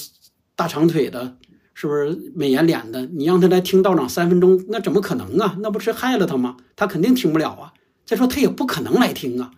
[0.55, 1.37] 大长腿的，
[1.75, 3.05] 是不是美颜脸的？
[3.05, 5.55] 你让他来听道长三分钟，那怎么可能啊？
[5.59, 6.57] 那不是害了他吗？
[6.75, 7.73] 他肯定听不了啊。
[8.07, 9.51] 再说他也不可能来听啊。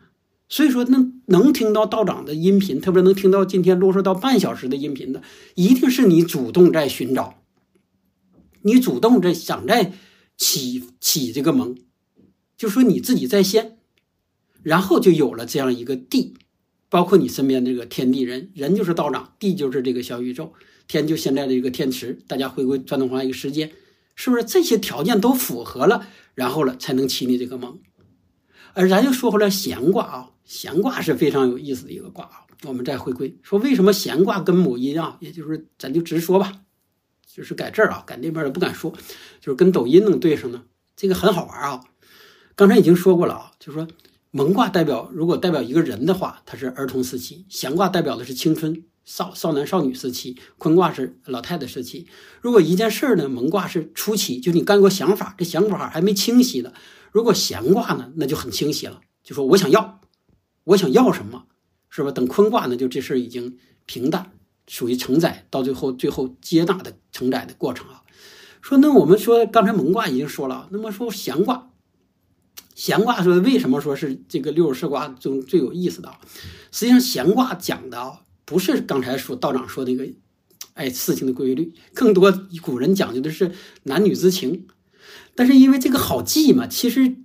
[0.50, 5.22] 所以说，那能听到道长的音频，特别能听到今天啰嗦到半小时的音频的，
[5.56, 7.36] 一定是你主动在寻找。
[8.62, 9.94] 你主动在想在
[10.38, 11.78] 起起这个蒙，
[12.58, 13.78] 就说你自己在先，
[14.64, 16.36] 然后就有了这样一个地，
[16.90, 20.54] 包括你身边这个天地人，人就是道长，地就是这个小宇宙，
[20.88, 23.72] 天就现在的一个天池，大家回归传统文化一个时间，
[24.16, 27.80] 是不是这些条件都符合了，然后了才能起你这个蒙？
[28.74, 36.62] 而咱就说回来闲卦啊，闲卦是非常有意思的一个卦啊，我们再回归说为什么闲卦跟母音啊，也就是咱就直说吧。
[37.32, 38.92] 就是改这儿啊，改那边的不敢说，
[39.40, 40.64] 就是跟抖音能对上呢，
[40.96, 41.82] 这个很好玩啊。
[42.56, 43.88] 刚才已经说过了啊，就是说
[44.32, 52.08] 蒙卦代表如果代表一个人的话，他是儿童时期；闲卦代表的是青春少少男少女时期；坤卦是老太太时期。
[52.42, 56.74] 如果一件事儿呢，蒙卦是初期，就是你干过想法，这想法还没清晰呢。
[57.12, 60.02] 如果闲卦呢，那就很清晰了，就说我想要，
[60.64, 61.46] 我想要什么，
[61.90, 62.12] 是吧？
[62.12, 64.32] 等坤卦呢，就这事儿已经平淡。
[64.70, 68.04] 属于承载到最后，最后接纳的承载的过程啊。
[68.62, 71.72] 说那我们说刚才蒙卦已经说了，那么说闲卦，
[72.76, 76.14] 闲卦说为什么说是这个六十四卦中最有意思的？
[76.72, 80.08] 实际上闲卦讲的啊，不是刚才说道长说那个，
[80.76, 83.52] 哎，事情的规律，更多古人讲究的是
[83.84, 84.68] 男女之情。
[85.34, 87.16] 但是因为这个好记嘛，其实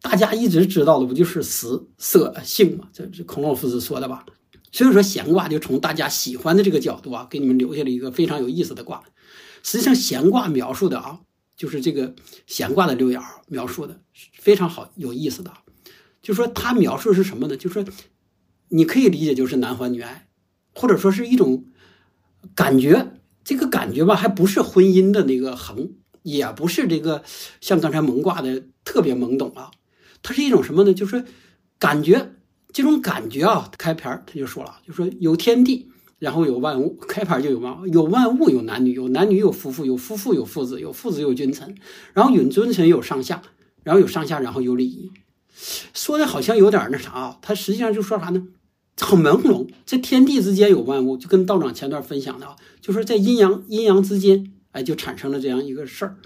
[0.00, 2.88] 大家一直知道的不就是食色性嘛？
[2.92, 4.26] 这这孔老夫子说的吧？
[4.74, 9.04] 所以说闲卦就从大家喜欢的这个角度啊，给你们留下了一个非常有意思的卦。
[9.62, 11.20] 实际上闲卦描述的啊，
[11.56, 12.16] 就是这个
[12.48, 14.00] 闲卦的六爻描述的
[14.36, 15.52] 非常好，有意思的。
[16.20, 17.56] 就说它描述是什么呢？
[17.56, 17.84] 就说
[18.70, 20.26] 你可以理解就是男欢女爱，
[20.74, 21.66] 或者说是一种
[22.56, 23.12] 感觉。
[23.44, 27.22] 这个感觉吧，还不是婚姻的那个恒，也不是这个
[27.60, 29.70] 像刚才蒙卦的特别懵懂啊。
[30.20, 30.92] 它是一种什么呢？
[30.92, 31.24] 就是
[31.78, 32.32] 感觉，
[32.74, 33.70] 这种感觉啊。
[33.78, 36.98] 开篇他就说了，就说有天地，然后有万物。
[37.08, 41.74] 开篇就有万有万物，有男女，有男女，有夫妇，有夫妇，有父子，有父子，有君臣。
[42.12, 43.40] 然后允君臣有上下，
[43.82, 45.10] 然后有上下，然后有礼仪。
[45.94, 48.48] 说的好像有点那啥啊，他实际上就说啥呢？
[49.00, 49.68] 很朦胧。
[49.86, 56.16] 在天地之间有万物，就跟道长前段分享的啊，就是在阴阳阴阳之间，哎，就产生了这样一个事儿。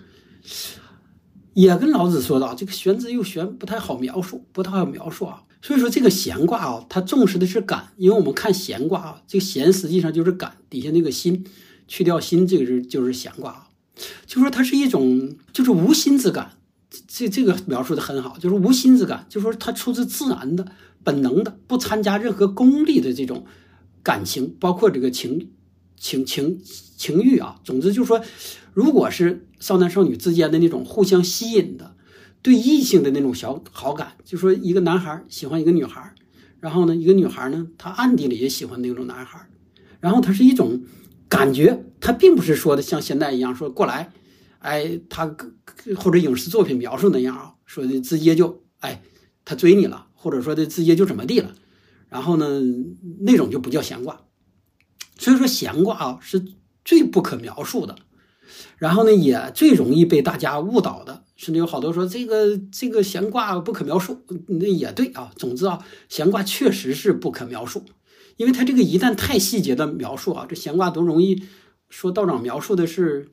[1.52, 5.42] 也跟老子说的，这个玄之又玄，不太好描述，不太好描述啊。
[5.60, 11.44] 所以说这个闲卦啊，它重视的是感，因为我们看闲卦啊，这个闲实际上就是感底下那个心，
[11.86, 13.68] 去掉心，这个是就是闲卦啊。
[14.26, 16.52] 就说它是一种就是无心之感，
[17.06, 23.44] 这这个描述的很好，就是无心之感，就说它出自自然的、本能的，不参加任何功利的这种
[24.02, 25.50] 感情，包括这个情
[25.96, 26.60] 情情
[26.96, 27.60] 情欲啊。
[27.64, 28.22] 总之就是说，
[28.72, 29.44] 如果是。
[29.60, 31.96] 少男少女之间的那种互相吸引的，
[32.42, 36.14] 对异性的那种小好感，就说一个男孩喜欢一个女孩，
[36.60, 39.48] 然后呢，一个女孩呢，她暗地里也喜欢那种男孩，
[40.00, 40.82] 然后他是一种
[41.28, 44.12] 感觉，他并不是说的像现在一样说过来，
[44.60, 45.36] 哎，他
[45.96, 49.02] 或者影视作品描述那样啊，说的直接就哎，
[49.44, 51.54] 他追你了，或者说的直接就怎么地了，
[52.08, 52.60] 然后呢，
[53.20, 54.20] 那种就不叫闲卦，
[55.18, 56.44] 所以说闲卦啊是
[56.84, 57.96] 最不可描述的。
[58.78, 65.30] 然后呢，也最容易被大家误导的，甚至有好多说这个这个闲卦不可描述，那也对啊。
[65.36, 67.84] 总之啊，闲卦确实是不可描述，
[68.36, 71.44] 因为它这个一旦太细节的描述啊，这闲卦都容易
[71.88, 73.28] 说道长描述的是，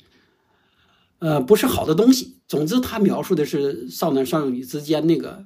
[1.17, 2.37] 呃，不是好的东西。
[2.47, 5.43] 总之，他描述的是少男少女之间那个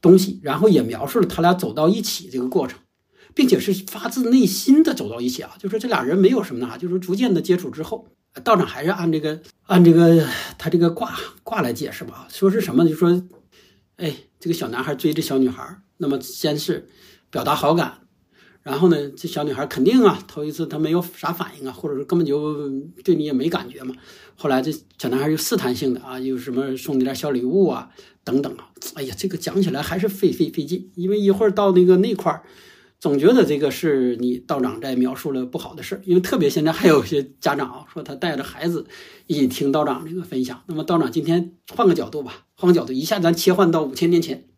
[0.00, 2.80] 东西，然后也描述了他俩走到一起这个过程，
[3.32, 8.08] 并且是发自内心的走到一起啊，就说这俩人没有什么的，就是逐渐的接触之后。
[8.44, 10.26] 道长还是按这个按这个
[10.58, 12.26] 他这个卦卦来解释吧。
[12.30, 12.88] 说是什么？
[12.88, 13.22] 就说，
[13.96, 16.88] 哎，这个小男孩追这小女孩，那么先是
[17.30, 18.00] 表达好感，
[18.62, 22.68] 然后呢，这小女孩肯定啊，头一次她没有啥反应啊，或者说根本就
[23.02, 23.94] 对你也没感觉嘛。
[24.36, 27.90] 后来这小男孩又试探性的啊，有什么送你点小礼物啊，
[28.22, 28.68] 等等啊。
[28.94, 32.42] 哎呀，这个讲起来还是费费费劲，因为一会儿到那个那块儿。
[32.98, 38.86] 总觉得这个是你道长在描述了不好的事儿，因为特别现在还有一些家长啊说他带着孩子
[39.26, 40.64] 一起听道长这个分享。
[40.66, 44.48] 那么道长今天换个角度吧，换个角度，一下咱切换到五千年前，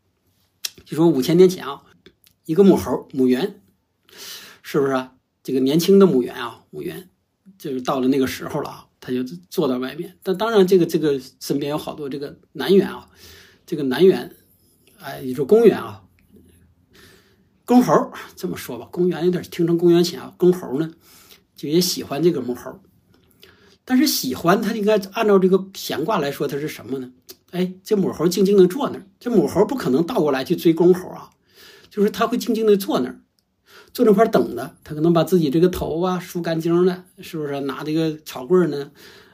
[0.85, 1.83] 就说五千年前啊，
[2.47, 3.61] 一个母猴母猿，
[4.63, 5.15] 是不是啊？
[5.43, 7.09] 这个年轻的母猿啊，母猿
[7.59, 10.17] 就是到了那个时候了啊，他就坐在外面。
[10.23, 13.09] 但当然，这个这个身边有好多这个男猿啊，
[13.67, 14.37] 这个男猿，
[15.01, 16.05] 哎，你说公猿啊。
[17.69, 20.33] 公猴这么说吧，公园有点听成公元前啊。
[20.39, 20.91] 公猴呢，
[21.55, 22.81] 就也喜欢这个母猴，
[23.85, 27.11] 但是喜欢它应该按照这个闲卦来说，它是什么呢？
[27.51, 31.29] 哎，这母猴静静的坐那儿，这母猴不可能倒过来去追公猴啊，
[31.91, 33.21] 就是它会静静的坐那儿，
[33.93, 37.61] 坐那块等着，它可能把自己这个头啊梳干净了，是不是？
[37.61, 38.91] 拿这个草棍呢，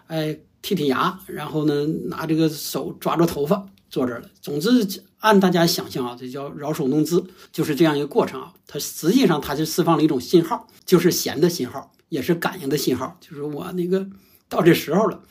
[0.08, 3.68] 哎，剔剔牙，然后呢，拿这个手抓着头发。
[3.90, 4.28] 坐这儿了。
[4.42, 4.84] 总之，
[5.24, 8.52] 按大家想象啊，这叫饶手弄姿，就是这样一个过程啊。
[8.66, 14.06] 它实际上它就释放了一种信号，就是弦的信号，也是感应的信号，就是我那个
[14.50, 15.22] 到这时候了。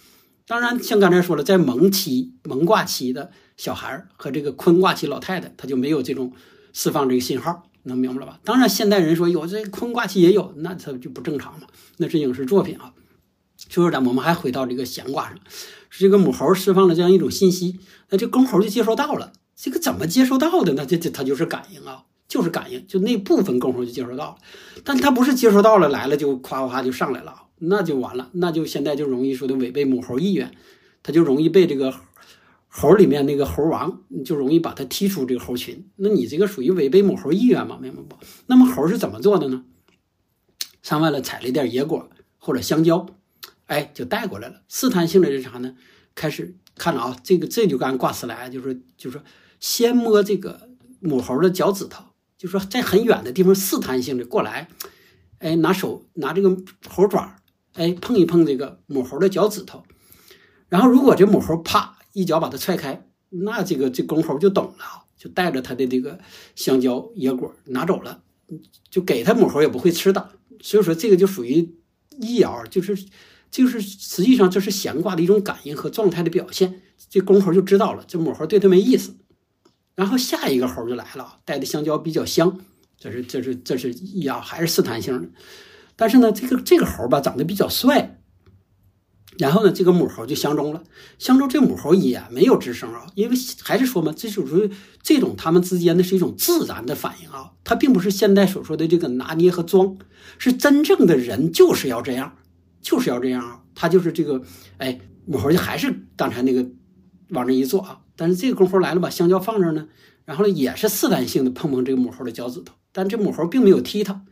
[0.48, 6.34] 当然，像刚才说了，在蒙期蒙卦期的小孩和这个坤卦期老太太，他就没有这种
[6.74, 8.40] 释放这个信号，能明白了吧？
[8.44, 12.94] 当然，现代人说有这坤卦期也有，那他就不正常嘛，那是影视作品啊。
[13.70, 15.38] 就是咱我们还回到这个闲卦上。
[15.92, 17.80] 是这个母猴释放了这样一种信息，
[18.10, 19.34] 那这公猴就接收到了。
[19.56, 20.86] 这个怎么接收到的呢？
[20.86, 24.36] 这这它就是感应啊，就是感应，就那部分公猴就接收到了。
[24.84, 30.52] 但它不是接收到了来了就夸夸夸就上来了，那就完了，那就现在就容易说的违背母猴意愿，
[31.02, 31.94] 它就容易被这个
[32.68, 35.88] 猴里面那个猴王就容易把它踢出这个猴群。
[35.98, 37.78] 那你这个属于违背母猴意愿吗？
[37.82, 38.18] 明白不？
[38.48, 39.64] 那么猴是怎么做的呢？
[40.82, 43.06] 上外了采了一点野果或者香蕉。
[43.68, 44.62] 哎，就带过来了。
[44.68, 45.76] 试探性的是啥呢？
[46.16, 49.24] 开始看着啊，这个这就按卦辞来，就是就是说，
[49.64, 50.68] 先摸这个
[51.00, 52.04] 母猴的脚趾头，
[52.38, 54.68] 就说在很远的地方试探性的过来，
[55.40, 56.58] 哎，拿手拿这个
[56.90, 57.38] 猴爪，
[57.72, 59.86] 哎，碰一碰这个母猴的脚趾头，
[60.68, 66.20] 然后如果这母猴啪一脚把它踹开，那这个这公猴就懂了，就带着他的这个
[66.58, 68.22] 香蕉野果拿走了，
[68.90, 70.32] 就给他母猴也不会吃的。
[70.60, 71.74] 所以说这个就属于
[72.20, 73.06] 一爻，就是
[73.50, 76.82] 就是实际上这是闲卦的一种感应和状态的表现。
[77.10, 79.16] 这公猴就知道了，这母猴对他没意思。
[79.96, 82.60] 然后下一个猴就来了，带的香蕉比较香，
[82.98, 85.28] 这是这是这是一爻，还是试探性的。
[85.96, 88.20] 但是呢，这个这个猴吧长得比较帅。
[89.40, 90.84] 然后呢，这个母猴就相中了。
[91.18, 94.70] 相中这母猴也没有吱声啊，因为还是说嘛，这属于
[95.02, 99.98] 这种他们之间的是一种自然的反应啊，它并不是现代所说的这个拿捏和装，
[100.38, 102.38] 是真正的人就是要这样，
[102.80, 103.64] 就是要这样啊。
[103.74, 104.44] 他就是这个，
[104.78, 106.68] 哎，母猴就还是刚才那个
[107.30, 108.02] 往这一坐啊。
[108.16, 109.88] 但是这个功夫来了，把香蕉放这儿呢，
[110.26, 114.24] 然后呢也是试探性的碰碰这个母猴的脚趾头，但这母猴并没有踢它。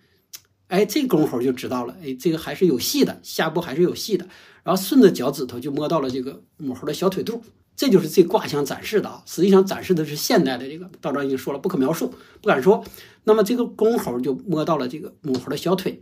[0.67, 4.25] 哎，这公猴就知道了，哎，这个还是有戏的，下步还是有戏的。
[4.63, 7.43] 然后顺着脚趾头就摸到了这个母猴的小腿肚，
[7.75, 9.21] 这就是这卦象展示的啊。
[9.25, 12.85] 实际上展示的是现代的这个道长已经说了，不可描述，不敢说。
[13.23, 16.01] 那么这个公猴就摸到了这个母猴的小腿，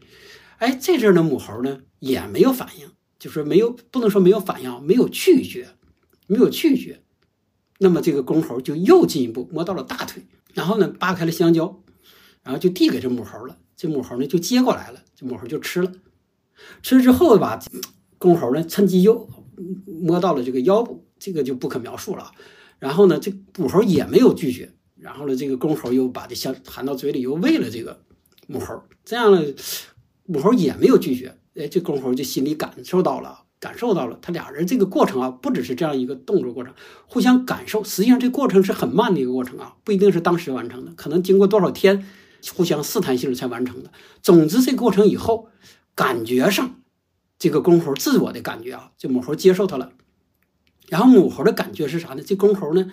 [0.58, 5.70] 哎，这阵呢母猴呢也没有反应，就是没有不能说没有反应，没有拒绝，
[6.28, 7.02] 没有拒绝。
[7.80, 10.22] 那么这个公猴就又进一步摸到了大腿，
[10.54, 11.82] 然后呢扒开了香蕉，
[12.44, 13.58] 然后就递给这母猴了。
[13.76, 15.92] 这母猴呢就接过来了，这母猴就吃了，
[16.84, 17.60] 吃了之后吧，
[18.18, 19.28] 公猴呢趁机又
[19.86, 22.32] 摸到了这个腰部，这个就不可描述了。
[22.78, 28.02] 然后呢，这母猴也没有拒绝，然后呢，这个公猴又把这香含到嘴里，又喂了这个
[28.48, 29.54] 母猴，这样呢，
[30.26, 31.38] 母猴也没有拒绝。
[31.56, 36.74] 哎，这公猴就心里感受到了，感受到了，他俩人这个过程啊，不只是这样一个动作过程，
[37.08, 37.84] 互相感受。
[37.84, 42.06] 实际上这过程是很慢的一个过程啊，不一定是当时完成的，可能经过多少天。
[42.54, 43.92] 互相试探性才完成的。
[44.22, 45.50] 总之，这过程以后，
[45.94, 46.76] 感觉上，
[47.38, 49.92] 这个公猴自我的感觉啊，这母猴接受它了。
[50.88, 52.24] 然后母猴的感觉是啥呢？
[52.26, 52.90] 这公猴呢，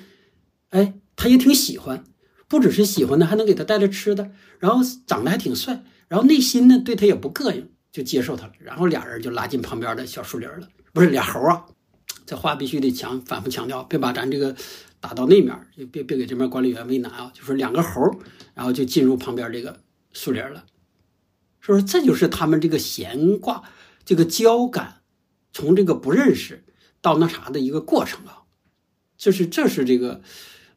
[0.70, 2.02] 哎，他也挺喜欢，
[2.48, 4.32] 不只是喜欢呢，还能给他带来吃的。
[4.58, 8.52] 然后长得还挺帅，然后内心呢对他也不膈应，就接受他了。
[8.58, 10.68] 然后俩人就拉进旁边的小树林了。
[10.92, 11.64] 不是俩猴啊，
[12.26, 14.54] 这话必须得强反复强调，别把咱这个。
[14.98, 15.54] 打到那面，
[15.92, 17.30] 别别给这边管理员为难啊！
[17.32, 18.00] 就是两个猴，
[18.54, 19.78] 然后就进入旁边这个
[20.12, 20.64] 树林了，
[21.60, 21.84] 是不是？
[21.84, 23.62] 这就是他们这个闲挂
[24.04, 25.02] 这个交感，
[25.52, 26.64] 从这个不认识
[27.02, 28.44] 到那啥的一个过程啊。
[29.16, 30.22] 这是这是这个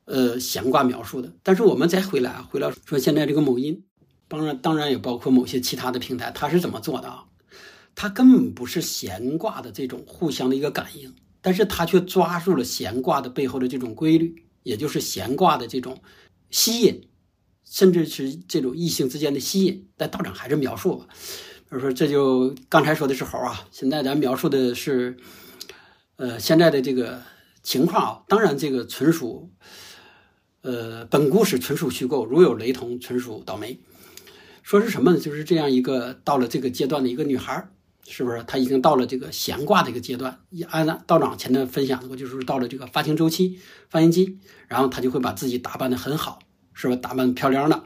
[0.05, 1.34] 呃闲挂描述的。
[1.41, 3.84] 但是我们再回来啊，回来说现在这个某音，
[4.30, 7.26] 当然当然也包括某些其他的平台，它是怎么做的啊？
[7.96, 11.13] 它根本不是闲挂的这种互相的一个感应。
[11.42, 15.98] 但是他却抓住了闲卦的背后的这种规律，也就是闲卦的这种
[16.52, 17.08] 吸引，
[17.63, 19.88] 甚至是这种异性之间的吸引。
[19.96, 25.15] 但道长还是描述吧，比如说这就刚才说的是猴啊，现在咱描述的是，
[26.18, 27.22] 呃，现在的这个
[27.63, 28.24] 情况啊。
[28.28, 29.50] 当然，这个纯属，
[30.62, 33.80] 呃，本故事纯属虚构，如有雷同，纯属倒霉。
[34.69, 35.17] 说是什么呢？
[35.17, 37.71] 就是这样一个到了这个阶段的一个女孩。
[38.08, 40.39] 是不是她已经到了这个闲挂的一个阶段？
[40.69, 43.58] 按道长前面分享过，就是到了这个发情周期、
[43.89, 46.38] 发情期，然后她就会把自己打扮的很好，
[46.75, 46.95] 是吧？
[46.95, 47.84] 打扮漂亮的，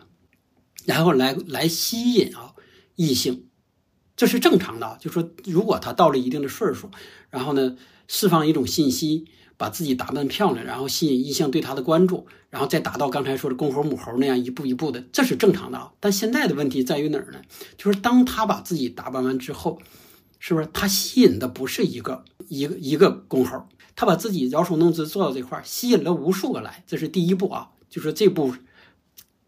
[0.84, 2.54] 然后来来吸引啊
[2.98, 3.48] 异性，
[4.18, 4.98] 这是正常的。
[5.00, 6.92] 就说如果她到了一定的岁数，
[7.30, 7.78] 然后呢
[8.10, 15.92] 释放一种信息，把自己打扮漂亮，然后吸引异性对他的关注，然后再达到刚才说的公猴母猴那样一步一步的，这是正常的啊。
[16.00, 17.42] 但现在的问题在于哪儿呢？
[17.78, 19.80] 就是当他把自己打扮完之后。
[20.46, 28.54] 是不是他吸引的不是一个一个一个公猴，他把自己摇手弄姿做到这块儿吸引了无数个来，这是第一步啊，就是这步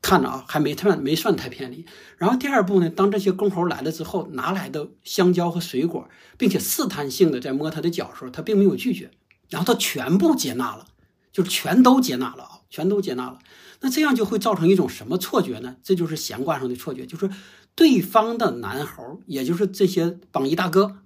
[0.02, 1.86] 看着啊还没算没算太偏离。
[2.18, 9.12] 然后第二步呢，当这些公猴来了之后，拿来的香蕉和水果，并且试探性的在摸他的脚的时候，他并没有拒绝，
[9.50, 10.88] 然后他全部接纳了，
[11.32, 13.40] 就是全都接纳了啊，全都接纳了。
[13.82, 15.78] 那这样就会造成一种什么错觉呢？
[15.84, 17.30] 这就是闲挂上的错觉，就是。
[17.78, 21.00] 对方的男猴，也就是这些榜一大哥，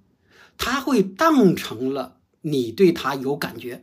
[0.56, 3.82] 他会当成了你对他有感觉，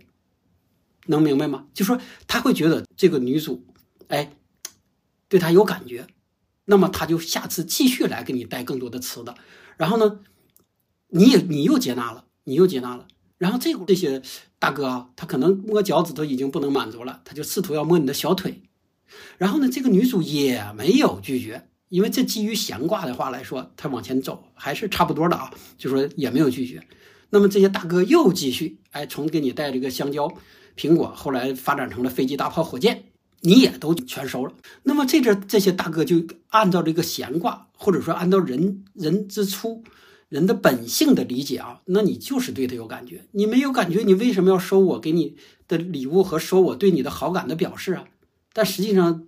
[1.08, 1.66] 能明白吗？
[1.74, 3.66] 就说他会觉得这个女主，
[4.08, 4.38] 哎，
[5.28, 6.08] 对他有感觉，
[6.64, 9.36] 那么他就下次继续来给你带更多的吃的，
[9.76, 10.22] 然后呢，
[11.10, 13.06] 你也你又接纳了，你又接纳了，
[13.38, 14.22] 然后这这些
[14.60, 18.62] 大哥啊，他可能摸脚趾头已经不能满足了，他就试图要摸你的小腿，
[19.38, 21.68] 然后呢，这个女主也没有拒绝。
[21.90, 26.86] 因为这基于闲卦的话来说，他往前走还是差不多的啊，就说也没有拒绝。
[27.30, 30.30] 那么这些大哥又继续，哎，从给你带这个香蕉、
[30.76, 33.06] 苹果，后来发展成了飞机、大炮、火箭，
[33.40, 34.54] 你也都全收了。
[34.84, 39.82] 那么这阵这些大哥就按照这个闲卦，或者说按照人人之初
[40.30, 43.26] 人的本性的理解啊，那你就是对他有感觉。
[43.32, 45.36] 你没有感觉，你为什么要收我给你
[45.68, 48.06] 的礼物和收我对你的好感的表示啊？
[48.52, 49.28] 但实际上，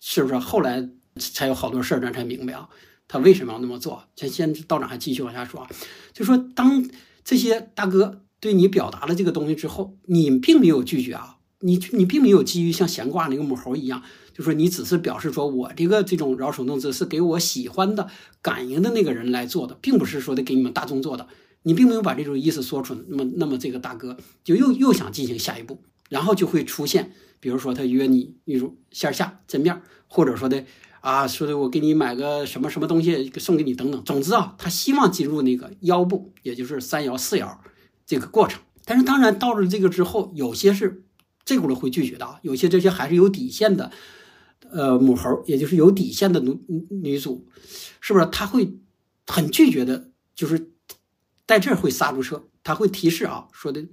[0.00, 2.68] 是不是后来才有好多事儿，咱才明白啊？
[3.06, 4.04] 他为什么要那么做？
[4.16, 5.70] 先先道长还继续往下说啊，
[6.12, 6.88] 就说当
[7.22, 14.02] 这些大哥对你表达了这个东西之后，你并没有拒绝啊，你你并没有基于像闲挂那个母猴一样。
[14.34, 18.08] 就说你只是表示说，我这个这种饶手弄姿是给我喜欢的、
[18.42, 21.28] 感应的那个人来做的，并不是说的给你们大众做的。
[21.62, 25.80] 你并没有把这种意思说出来，那么那么这个大哥就又又想进行下一步，
[26.10, 30.64] 然后就会出现，比如说他约你例如线下见面，或者说的
[31.00, 34.04] 啊，说的我给你买个什么什么东西送给你等等。
[34.04, 37.56] 总之啊，他希望进入那个腰部，也就是三爻四爻
[38.04, 38.60] 这个过程。
[38.84, 41.04] 但是当然到了这个之后，有些是
[41.46, 43.90] 这轱辘会拒绝的啊，有些这些还是有底线的。
[44.72, 46.58] 呃，母猴，也就是有底线的女
[46.90, 47.46] 女主，
[48.00, 48.26] 是不是？
[48.26, 48.76] 他会
[49.26, 50.70] 很拒绝的，就是
[51.46, 53.84] 在这儿会刹住车，他会提示啊，说的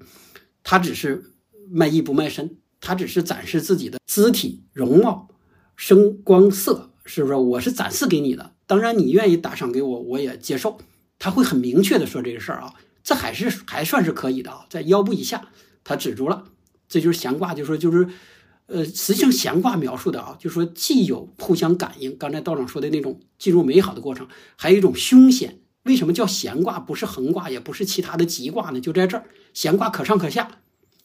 [0.64, 1.34] 他只是
[1.70, 5.30] 卖艺不卖身，他只是展示自己的肢体容貌、
[5.76, 7.36] 声光色，是不是？
[7.36, 10.80] 我是展示给你的，当然你愿意打赏给我，我也接受。
[11.20, 15.50] 他会很明确的说这个事儿啊，这还是还算是可以的啊，在腰部以下，
[15.84, 16.46] 他止住了，
[16.88, 18.08] 这就是闲挂，就说就是。
[18.72, 25.60] 呃，实际上闲卦描述的啊，就是说既有互相感应，刚才道长说的那种进入美好的过程，还有一种凶险。
[25.84, 28.80] 为什么叫闲卦，不是横卦，也不是其他的吉卦呢？
[28.80, 30.60] 就在这儿，闲卦可上可下。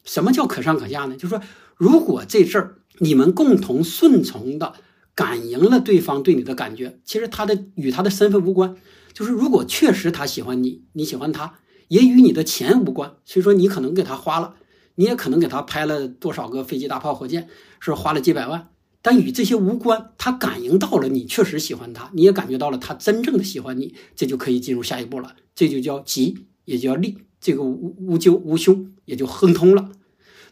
[0.04, 1.16] 什么叫可上可下呢？
[1.16, 1.42] 就是说，
[1.76, 4.74] 如果这阵儿你们共同顺从的
[5.14, 8.76] 感应了对方对你的感觉，其实他的与他的身份无关。
[9.12, 11.54] 就是如果确实他喜欢你，你喜欢他，
[11.88, 13.14] 也与你的钱无关。
[13.24, 14.54] 所以说，你可能给他花了。
[14.96, 17.48] 你也可能给他拍了多少个飞机、大炮、火箭，
[17.80, 18.68] 是花了几百万，
[19.00, 20.10] 但与这些无关。
[20.18, 25.36] 他感应到了你确实喜欢他，你也感觉到了他真正的喜欢你，这就可以进入下一步了。
[25.54, 29.90] 这就叫吉，也叫利，这个无无咎无凶，也就亨通了。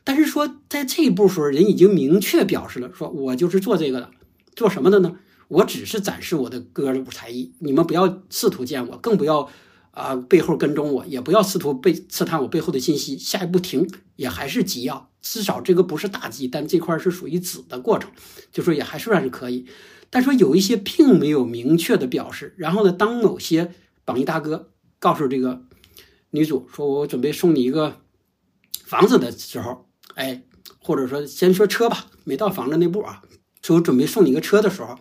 [0.05, 4.11] 但是说在这一步时候，人已经明确表示了，说我就是做这个的，
[4.55, 5.16] 做什么的呢？
[5.49, 9.49] 我只是展示我的歌舞才艺，你们不要试图见我，更不要。
[9.95, 13.16] 啊，背后跟踪我，也不要试图背刺探我背后的信息。
[13.16, 18.11] 下一步停，也还是急啊，至少这个不是大吉，但这块是属于子的过程，
[18.51, 19.66] 就说也还算是可以。
[20.11, 22.55] 但说有一些并没有明确的表示。
[22.57, 23.72] 然后呢，当某些
[24.05, 25.62] 榜一大哥告诉这个
[26.30, 28.01] 女主说：“我准备送你一个
[28.84, 30.42] 房子的时候，哎，
[30.80, 33.22] 或者说先说车吧，没到房子那步啊，
[33.62, 34.99] 说我准备送你一个车的时候，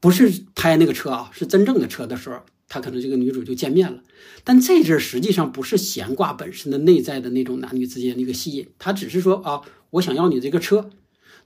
[0.00, 2.40] 不是拍那个车啊，是真正的车的时候。”
[2.70, 4.00] 他可能这个女主就见面了，
[4.44, 9.60] 但这阵实际上不是闲挂本身的内在的那种男女之间的一个吸引，他只是说啊，
[9.90, 10.88] 我想要你这个车。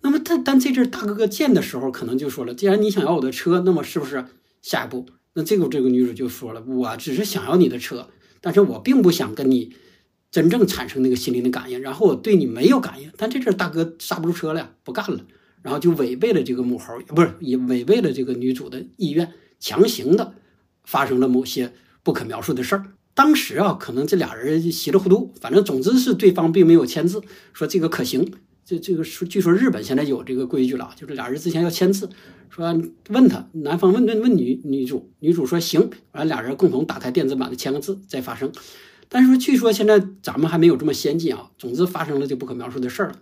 [0.03, 4.27] 那么但但这阵大哥哥见的时候，可能就说了，既然你想要我的车，那么是不是
[4.61, 5.07] 下一步？
[5.33, 8.11] 那这个这个女主就说了，我只是想要你的车，
[8.43, 9.72] 但是我并不想跟你
[10.31, 13.11] 真正产生那个心灵的感应，然后我对你没有感应。
[13.16, 15.25] 但这阵大哥刹不住车了，不干了，
[15.62, 20.35] 然后就违背了这个母猴，不是也违背了这个女主的意愿，强行的。
[20.85, 21.72] 发生了某些
[22.03, 22.85] 不可描述的事儿。
[23.14, 27.22] 当时啊，可能这俩人稀里糊涂，反正总之是对方并没有签字，
[27.53, 28.32] 说这个可行。
[28.64, 32.09] 这这个说，据说日本现在有这个规矩了，就是俩人之前要签字，
[32.49, 32.64] 说
[33.11, 38.51] 问他，男方问问问女女主，女主说行，完俩人共同打开电子版的签个字再发生。
[39.09, 41.51] 但是说，据说现在咱们还没有这么先进啊。
[41.59, 43.16] 总之发生了这不可描述的事儿了。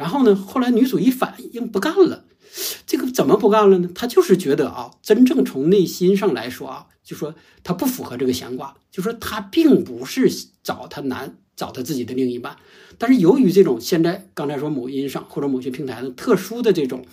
[0.00, 2.24] 然后呢，后来女主一反应不干了。
[2.86, 3.90] 这个怎么不干了呢？
[3.94, 10.32] 他就是觉得啊，真正从内心上来说啊，就说她不符合这个闲卦，就说她并不是
[10.62, 12.56] 找他男，找他自己的另一半。
[12.96, 17.04] 但是由于这种现在刚才说某音上或者某些平台的特殊的这种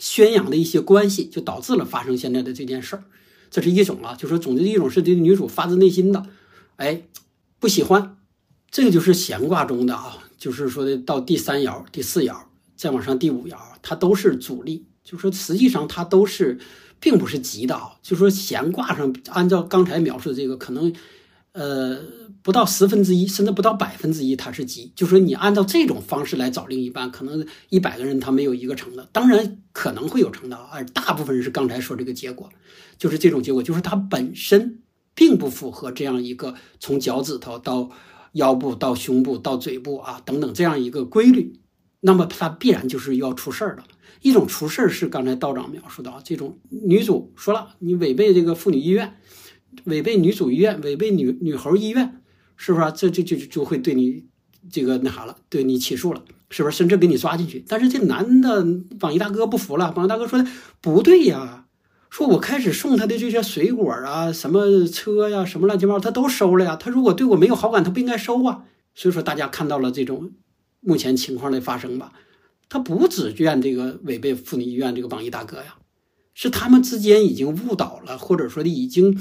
[0.00, 3.04] 宣扬的一些关系，就导致了发生现在的这件事儿。
[3.48, 6.26] 这是一种啊，就说总之一种是这女主发自内心的，
[6.74, 7.02] 哎，
[7.60, 8.16] 不喜欢。
[8.68, 12.36] 这个就是闲卦中的啊，就是说的到第三爻、第四爻，
[12.76, 13.56] 再往上第五爻。
[13.82, 16.58] 它都是阻力，就说实际上它都是，
[16.98, 17.92] 并不是吉的啊。
[18.02, 20.92] 就说闲卦上，按照刚才描述的这个，可能，
[21.52, 21.98] 呃，
[22.42, 24.92] 不到十分之一，甚至不到百分之一，它是吉。
[24.96, 29.08] 就说你按照这种方式来找另一半，可能一百个人他没有一个成的。
[29.12, 32.50] 当然可能会有成的，而大部分人是刚才说这个结果，
[32.98, 34.82] 就是这种结果，就是它本身
[35.14, 37.90] 并不符合这样一个从脚趾头到
[38.36, 41.60] 腰部到胸部到嘴部啊等等这样一个规律。
[42.00, 43.82] 那么他必然就是要出事儿的。
[44.22, 49.14] 一种出事儿是刚才道长描述的啊，这种女主说了，你违背这个妇女意愿，
[49.84, 52.22] 违背女主意愿，违背女女猴意愿，
[52.56, 52.92] 是不是？
[52.96, 54.24] 这就就就会对你
[54.70, 56.76] 这个那啥了，对你起诉了，是不是？
[56.76, 57.64] 甚至给你抓进去。
[57.68, 58.66] 但是这男的
[58.98, 60.48] 榜一大哥不服了，榜一大哥说的
[60.80, 61.65] 不对呀，
[62.16, 66.74] 说我开始送他的这些水果啊，什么车呀，什么乱七八糟，他都收了呀。
[66.74, 68.64] 他如果对我没有好感，他不应该收啊。
[68.94, 70.32] 所以说，大家看到了这种
[70.80, 72.14] 目前情况的发生吧？
[72.70, 75.76] 他不只怨这个违背妇女医院这个榜一大哥呀，
[76.32, 79.20] 是他们之间已经误导了，或者说已经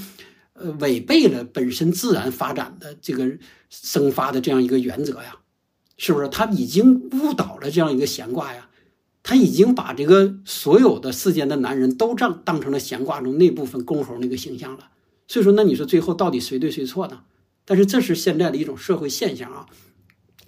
[0.53, 3.29] 呃违背了本身自然发展的这个
[3.69, 5.35] 生发的这样一个原则呀，
[5.97, 6.29] 是不是？
[6.29, 8.69] 他已经误导了这样一个闲卦呀。
[9.27, 14.91] 他已经把这个所有的世间的男人都当当成了闲挂中那部分公猴那个形象了，
[15.27, 17.23] 所以说，那你说最后到底谁对谁错呢？
[17.65, 19.65] 但是这是现在的一种社会现象啊。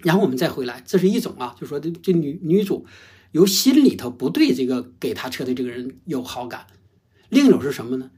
[0.04, 2.86] 然后我们再回来，这是一种啊，就说这这女女主
[3.32, 6.68] 由心里头不对这个给她车的这个人有好感，
[7.30, 8.12] 另一种是什么呢？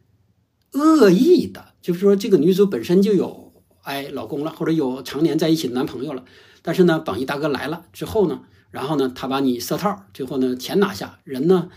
[0.73, 6.27] 恶意的，就是说这个女主本身就有哎老公了，或者有常年在一起的男朋友了，
[6.61, 8.43] 但是呢，榜一大哥来了之后呢？
[8.71, 11.68] 然后呢，他把你设套，最后呢，钱拿下，人呢，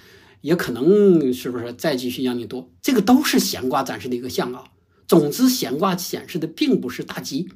[0.41, 2.71] 也可能是不是再继续让你多？
[2.81, 4.65] 这个都是闲卦展示的一个象啊。
[5.07, 7.49] 总之，闲卦显示的并不是大吉，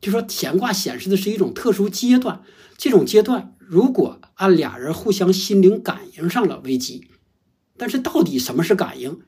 [0.00, 2.42] 就说闲卦显示的是一种特殊阶段。
[2.76, 7.08] 这种阶段，如果按俩人互相心灵感应上了为吉，
[7.78, 9.20] 但是到底什么是感应，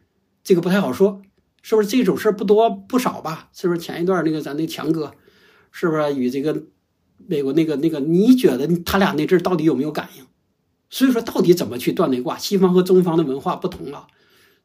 [0.45, 1.23] 这个不太好说，
[1.63, 3.49] 是不是这种事儿不多不少吧？
[3.55, 5.13] 是不是前一段那个咱那强哥，
[5.73, 6.65] 是不是与这个？
[7.29, 10.24] 美国那个那个，你觉得他俩那阵到底有没有感应？
[10.89, 12.39] 所以说，到底怎么去断那卦？
[12.39, 14.07] 西方和中方的文化不同啊。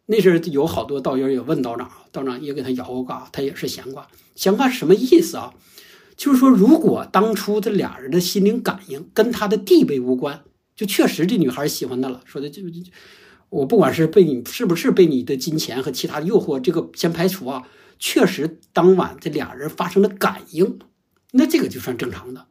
[0.05, 4.07] 那阵儿有好多道友也问道长，道长也给他摇过卦，他也是闲卦。
[4.35, 5.53] 闲卦是什么意思啊？
[6.15, 10.41] 就是说，如果当初这俩人的心灵感应跟他的地位无关，
[10.75, 12.21] 就确实这女孩喜欢他了。
[12.25, 12.81] 说的就就
[13.49, 17.67] 我不管是被你是不是被你的金钱和其他诱惑，这个先排除啊。
[17.97, 20.79] 确实当晚这俩人发生了感应。
[21.31, 22.47] 那这个就算正常的，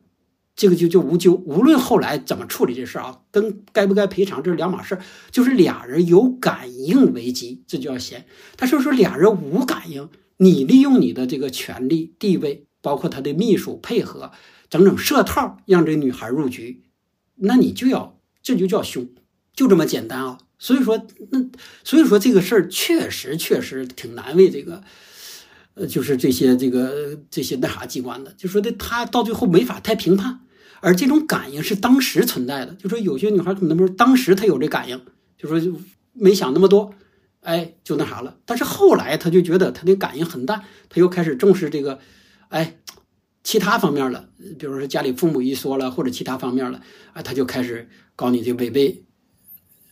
[0.60, 1.32] 这个就就无咎。
[1.32, 4.98] 无论后来怎么处理这事啊，跟该不该赔偿这是两码事
[5.30, 8.26] 就是俩人有感应为基，这就要嫌。
[8.58, 14.32] 他说说俩人无感应，你利用你的这个权力地位，包括他的秘书配合，
[14.68, 16.82] 整整设套让这女孩入局，
[17.36, 19.08] 那你就要这就叫凶，
[19.54, 20.40] 就这么简单啊。
[20.58, 21.42] 所以说那
[21.82, 24.84] 所以说这个事儿确实确实挺难为这个。
[25.74, 30.40] 呃，就是这些这个这些那啥机关的，就说的他到最后没法太评判，
[30.80, 32.74] 而这种感应是当时存在的。
[32.74, 35.00] 就说有些女孩可能说当时她有这感应，
[35.38, 35.78] 就说
[36.12, 36.94] 没想那么多，
[37.40, 38.38] 哎，就那啥了。
[38.44, 41.98] 但是后来她就觉得她的感应很淡，她又开始重视这个，
[42.48, 42.78] 哎，
[43.44, 44.28] 其他方面了。
[44.58, 46.80] 比如说家里父母一说了，或者其他方面了，
[47.12, 49.04] 啊，她就开始搞你这违背，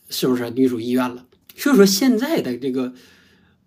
[0.09, 1.25] 是不是女主意愿了？
[1.55, 2.93] 所以说现在的这个。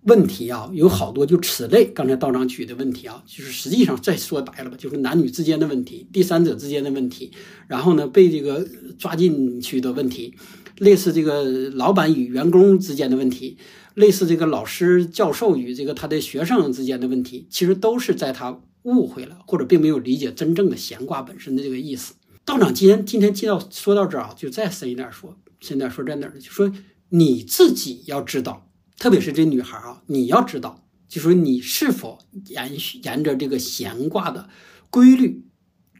[0.04, 1.84] 问题啊，有好多就此类。
[1.84, 7.30] 刚才道长举的问题啊，就是实际上再说白了吧，就是男女之间的问题，第三者之间的问题，
[7.68, 8.66] 然后呢被这个
[8.98, 10.34] 抓进去的问题，
[10.78, 13.56] 类似这个老板与员工之间的问题，
[13.94, 22.14] 类似这个老师教授与这个他的学生之间的问题，其实都是在他误会了或者并没有理解真正的闲卦本身的这个意思。
[22.44, 26.40] 道长今天今天接到说到这儿啊，就再深一点说，深点说在哪儿呢？
[26.40, 26.72] 就说
[27.10, 28.68] 你自己要知道。
[29.02, 34.48] 特别是这女孩啊，你要知道，就说你是否沿续沿着这个闲卦的
[34.90, 35.44] 规律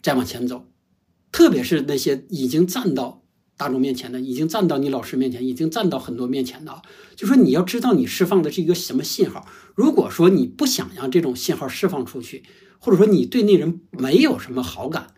[0.01, 0.69] 再往前走。
[1.33, 3.25] 特别是那些已经站到
[3.57, 6.81] 大众面前的，已经站到你老师面前，已经站到很多面前的，
[7.17, 9.49] 就说你要知道你释放的是一个什么信号。
[9.75, 12.45] 如果说你不想让这种信号释放出去，
[12.79, 15.09] 或者说你对那人没有什么好感，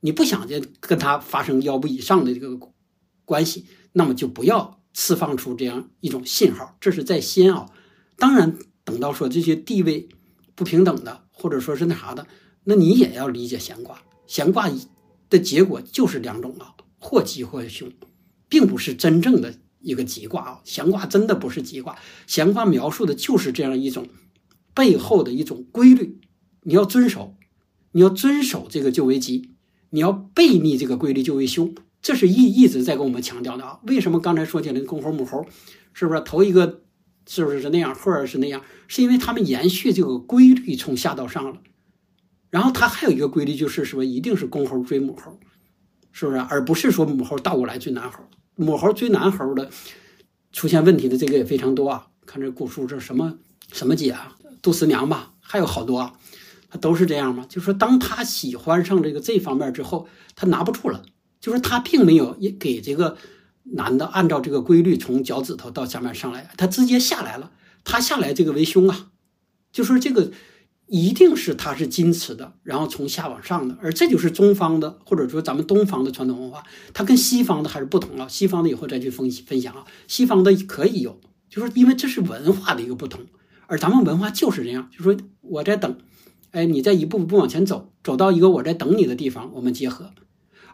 [0.00, 2.58] 你不想跟跟他发生腰部以上的这个
[3.24, 4.79] 关系，那么就不要。
[4.92, 7.70] 释放出这样一种信号，这是在先啊。
[8.16, 10.08] 当然，等到说这些地位
[10.54, 12.26] 不平等的，或者说是那啥的，
[12.64, 14.02] 那你也要理解闲卦。
[14.26, 14.70] 闲卦
[15.28, 17.90] 的结果就是两种啊，或吉或凶，
[18.48, 20.60] 并不是真正的一个吉卦啊。
[20.64, 24.06] 闲卦真的不是吉卦，闲卦描述的就是这样一种
[24.74, 26.20] 背后的一种规律，
[26.62, 27.36] 你要遵守，
[27.92, 29.50] 你要遵守这个就为吉，
[29.90, 31.74] 你要背逆这个规律就为凶。
[32.02, 33.78] 这是一一直在跟我们强调的啊！
[33.86, 35.44] 为什么刚才说起来公猴母猴，
[35.92, 36.82] 是不是头一个
[37.26, 38.62] 是不是是那样，或者是那样？
[38.88, 41.60] 是因为他们延续这个规律从下到上了。
[42.48, 45.38] 然后它还有一个规律就是说，一定是公猴追母猴，
[46.10, 46.38] 是不是？
[46.38, 48.18] 而不是说母猴倒过来追男猴。
[48.56, 49.70] 母猴追男猴的
[50.52, 52.08] 出现问题的这个也非常多啊！
[52.26, 53.38] 看这古书这什么
[53.72, 56.14] 什么姐啊，杜十娘吧，还有好多啊，
[56.70, 57.44] 他都是这样嘛。
[57.48, 61.02] 就是说当他喜欢上这个这方面之后，他拿不住了。
[61.40, 63.16] 就是他并没有给这个
[63.62, 67.50] 男的按照这个规律从脚趾头到下面上来，他直接下来了。
[67.82, 69.10] 他下来这个为凶啊，
[69.72, 70.30] 就说这个
[70.86, 76.62] 一定是他是矜持的，然后从下往上的，而这就是中方的或者说咱们东方的传统文化，
[76.92, 78.28] 它跟西方的还是不同啊。
[78.28, 81.18] 西方的以后再去分分享啊，西方的可以有，
[81.48, 83.22] 就是因为这是文化的一个不同，
[83.66, 85.96] 而咱们文化就是这样，就说我在等，
[86.50, 90.10] 哎，你在一步步往前走，走到一个我在等你的地方，我们结合，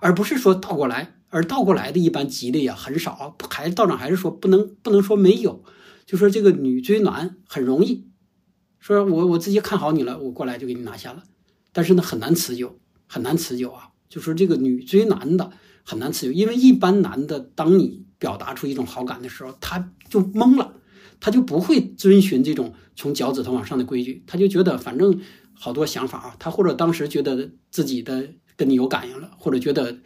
[0.00, 1.14] 而不是说倒过来。
[1.28, 5.64] 而倒过来的一般吉的也很少，还道长还是说不能不能说没有，
[6.06, 8.06] 就说这个女追男很容易，
[8.78, 11.24] 说我我自己看好你了，我过来就给你拿下了，
[11.72, 13.90] 但是呢很难持久，很难持久啊。
[14.08, 15.50] 就说这个女追男的
[15.82, 20.74] 很难持久，因为一般男的当你表达出一种好感的时候，他就懵了，
[21.18, 25.20] 他就不会遵循这种从脚趾头往上的规矩，他就觉得反正
[25.52, 29.98] 好多想法啊，他或者当时觉得自己的跟你有感应了，或者觉得。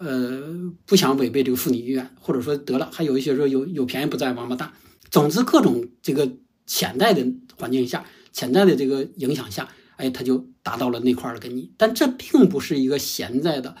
[0.00, 0.40] 呃，
[0.86, 4.72] 不想违背这个妇女意愿，或者说得了，还有一些说有有便宜不占王八蛋。
[5.10, 6.36] 总之，各种这个
[6.66, 11.72] 潜在的环境下，潜在的这个影响下，哎，他就达到了那块了跟你。
[11.76, 13.74] 但这并不是一个潜在的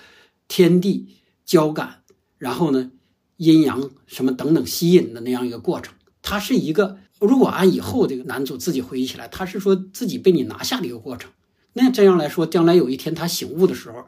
[0.48, 1.14] 天地
[1.44, 2.02] 交感，
[2.36, 2.90] 然后呢
[3.36, 5.94] 阴阳什么等等吸引的那样一个过程。
[6.20, 11.30] 它是一个，如果按以后这个男主自己回忆起来，他是说自己被你拿下的一个过程。
[11.78, 14.04] 那这样来说，将来有一天他醒悟的时候。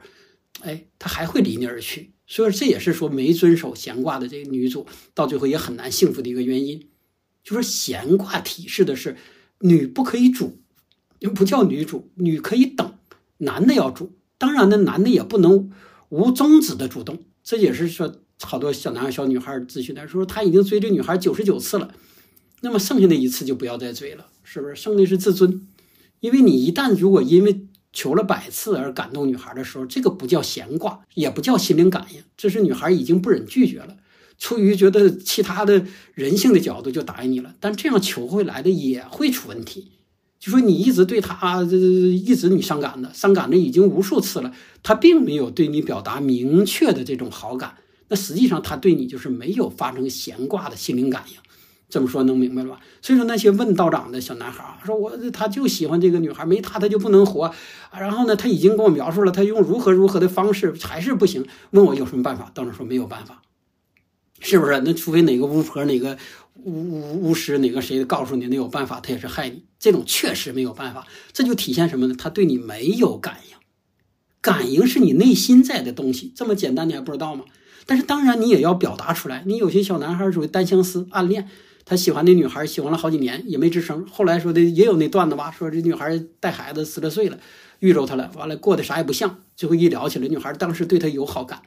[0.63, 6.87] 哎，他还会离你而去，所以这也是说没遵守闲卦的这个女主，到最后也很难幸福的一个原因。
[7.43, 9.17] 就说闲卦提示的是，
[9.61, 10.61] 女不可以主，
[11.35, 12.93] 不叫女主，女可以等，
[13.39, 14.19] 男的要主。
[14.37, 15.71] 当然呢，男的也不能
[16.11, 17.23] 无宗旨的主动。
[17.43, 21.95] 这也是说，好多小男孩、小女孩咨询的说，他已经追这女孩九十九次了，
[22.61, 24.75] 那么剩下的一次就不要再追了，是不是？
[24.77, 25.67] 剩的是自尊，
[26.21, 33.97] 因为你一旦如果因为求了百次而感动女孩的时候，这个不叫闲挂，也不叫心灵感应，这是女孩已经不忍拒绝了，
[34.39, 37.53] 出于觉得其他的人性的角度就答应你了。
[37.59, 39.91] 但这样求回来的也会出问题，
[40.39, 44.53] 就说你一直对他，这一直你伤感的，伤感的已经无数次了，
[44.85, 51.40] 他并没有对你表达明确的这种好感，那实际上他对你就是没有发生闲挂的心灵感应。
[51.91, 52.81] 这么说能明白了吧？
[53.03, 57.53] 所以说那些问道长的小男孩说我他就喜欢这个女孩，没他他就不能活。
[57.93, 61.45] 然后呢，他已经跟我描述了他用如何如何的方式，还是不行。
[61.73, 62.51] 问我有什么办法？
[62.55, 63.43] 道长说没有办法，
[64.39, 64.81] 是不是？
[64.85, 66.17] 那除非哪个巫婆、哪个
[66.63, 69.65] 巫巫巫师、哪个谁告诉你那有办法，他也是害你。
[69.81, 71.07] 这种确实没有办法。
[71.33, 72.15] 这就体现什么呢？
[72.17, 73.57] 他对你没有感应，
[74.41, 76.33] 感应是你内心在的东西。
[76.37, 77.45] 这么简单你还不知道吗？
[77.87, 79.43] 但是当然你也要表达出来。
[79.47, 81.49] 你有些小男孩属于单相思、暗恋。
[81.85, 84.07] 他喜欢那女孩，喜欢了好几年也没吱声。
[84.07, 87.39] 后来说的也有那段子吧，说这女孩带孩子四十岁了，
[87.81, 89.41] 遇着他了，完了过得啥也不像。
[89.57, 91.63] 最后一聊起来，女孩当时对他有好感，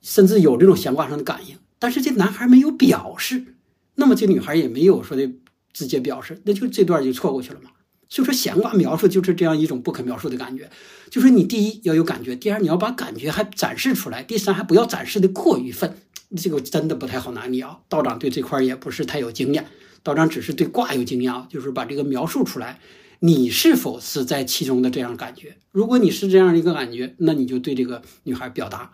[0.00, 1.56] 甚至有这种闲话上的感应。
[1.78, 3.56] 但是这男孩没有表示，
[3.94, 5.30] 那么这女孩也没有说的
[5.72, 7.70] 直接表示，那就这段就错过去了嘛。
[8.08, 10.70] 所以说闲话描述就是这样一种不可描述的感觉，
[11.10, 15.96] 就是你第一要有感觉，第二你要把感觉还展示出来，第三还不要展示的过于分。
[16.36, 17.80] 这个真的不太好拿捏啊！
[17.88, 19.66] 道长对这块也不是太有经验，
[20.02, 22.80] 道长只是对卦有经验啊，就是把这个描述出来，
[23.20, 25.58] 你是否是在其中的这样感觉？
[25.70, 28.92] 如果你是这样一个感觉，那你就对这个女孩表达，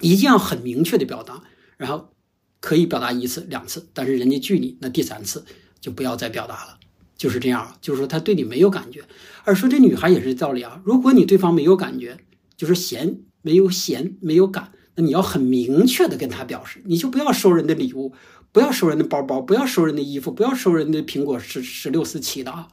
[0.00, 1.42] 一定要很明确的表达，
[1.76, 2.10] 然后
[2.60, 5.44] 可以表达一次两次，但是人家拒你，那第三次
[5.80, 6.78] 就不要再表达了，
[7.16, 9.04] 就是这样，就是说他对你没有感觉。
[9.44, 12.18] 而说这女孩也是道理啊，如果你对方没有感觉，
[12.56, 14.72] 就是闲没有闲没有感。
[15.00, 18.12] 你要很明确的跟他表示，你就不要收人的礼物，
[18.52, 22.68] 不要收人的包包，不要收人的衣服，不要收人的苹果十十六四七的啊！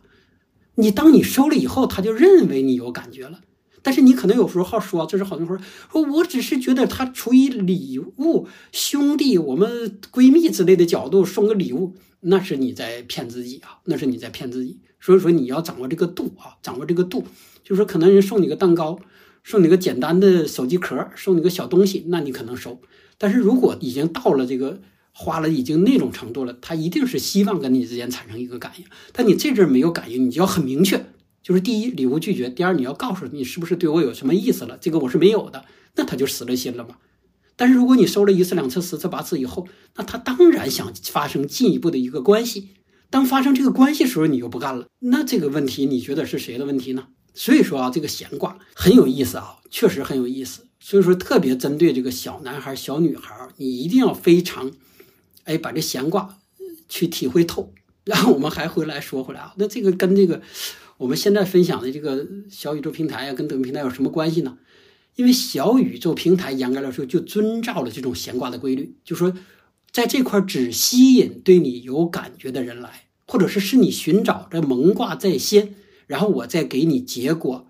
[0.75, 3.39] 你当你收了以后，他就认为你有感觉了。
[3.81, 5.57] 但是你可能有时候好说，就是好多说
[5.91, 14.79] 说我只是觉得他出于礼物，兄弟，我们闺蜜之类的角度送个礼物，那是你在骗自己啊，那是你在骗自己。
[14.99, 17.25] 所以说你要掌握这个度啊，掌握这个度，
[17.63, 18.99] 就是说可能人送你个蛋糕。
[19.47, 22.81] 送你个简单的手机壳，送你个小东西，那你可能收。
[23.17, 24.81] 但是如果已经到了这个
[25.13, 28.83] 花了已经那种程度了，他一定是希望跟你之间产生一个感应。
[29.13, 31.05] 但你这阵没有感应，你就要很明确，
[31.41, 35.63] 就是第一礼物拒绝，第二你要告诉你是不是对我有什么意思了，这个我是没有的，
[35.95, 36.97] 那他就死了心了嘛。
[37.55, 42.71] 但是如果你收了一次、两次、十次、八次以后，那他当然想发生进一步的一个关系。
[43.09, 47.05] 当发生这个关系时候，你又不干了，那这个问题你觉得是谁的问题呢？
[47.37, 50.65] 所以说啊，这个闲卦很有意思啊，确实很有意思。
[50.79, 54.71] 所以说，特别针对这个小男孩、小女孩，你一定要非常，
[55.43, 56.39] 哎，把这闲卦
[56.89, 57.71] 去体会透。
[58.05, 60.41] 然后我们还回来说回来啊，那这个跟这个
[60.97, 64.57] 我们现在分享的这个小宇宙平台啊，跟抖音平台有什么关系呢？
[65.15, 69.31] 因为小宇宙平台严格来说就遵照了这种闲卦的规律，就说
[69.91, 75.75] 在这块只吸引对你有感觉的人来，或者是是你寻找这蒙卦在先。
[76.07, 77.67] 然后我再给你结果，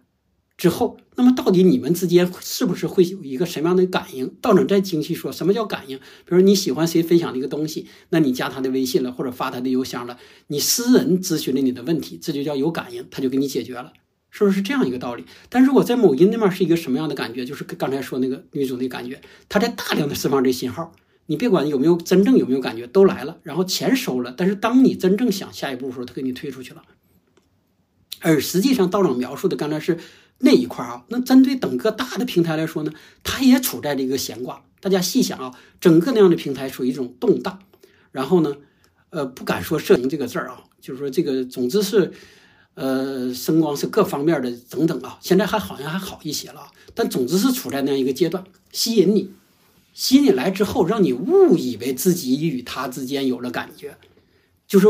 [0.56, 4.34] 之后，那么到底你们之间是不是会有一个什么样的感应？
[4.42, 5.98] 道长再精细说，什么叫感应？
[5.98, 10.18] 比如你喜欢谁分享的一个东西，那你加他的微信了，或者发他的邮箱了，
[10.48, 13.94] 你私人咨询了你的问题，这就叫有感应，他就给你解决了，
[14.30, 15.26] 是不是这样一个道理？
[15.50, 17.46] 但如果在某音那面是一个什么样的感觉？
[17.46, 20.92] 就是刚才说那个女主的感觉，她在大量的释放这信号，
[21.26, 26.84] 你别管有没有真正有没有感觉，都来了，然后钱收了，但是当你真正想下一步的时候，他给你推出去了。
[28.22, 29.98] 而实际上，道长描述的刚才是。
[30.40, 32.92] 那一块啊，那针对整个大的平台来说呢，
[33.24, 34.62] 它也处在这个闲挂。
[34.80, 35.52] 大家细想啊，
[35.82, 37.58] 整个那样的平台属于一种动荡。
[38.12, 38.56] 然后呢，
[39.10, 42.14] 呃，不敢说摄影这个字儿啊，就是说这个，总之是，
[42.76, 45.18] 呃，声光是各方面的等等啊。
[45.22, 49.32] 现在还好像还好一些了，但总之是处在那样一个阶段，吸引你，
[49.96, 53.98] 吸引你来之后，让你误以为自己与他之间有了感觉。
[54.68, 54.86] 就是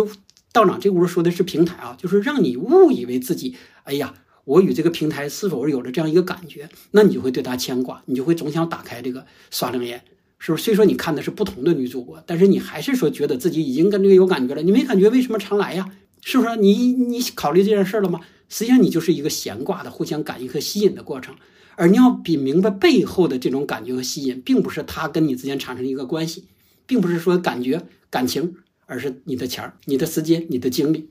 [0.58, 4.14] 道长这屋说的是平台啊，就是让你误以为自己，哎呀。
[4.48, 10.02] 我与这个平台是否有了这样一个感觉，那你就会对他牵挂，你就会总想打开这个刷两眼，
[10.40, 10.64] 是不是？
[10.64, 14.62] 虽说你看的是不同的女主播，但是你还是说觉得自己已经跟这个有感觉了。
[14.62, 15.92] 你没感觉，为什么常来呀？
[16.24, 16.56] 是不是？
[16.56, 18.22] 你你考虑这件事了吗？
[18.48, 21.36] 实际上，你就是一个闲挂的互相感应和吸引的过程。
[21.76, 26.46] 而你要比明白背后的这种感觉和吸引，并不是他跟你之间产生一个关系，
[26.86, 28.56] 并不是说感觉感情，
[28.88, 31.08] 而是你的钱儿、你的时间、你的精力，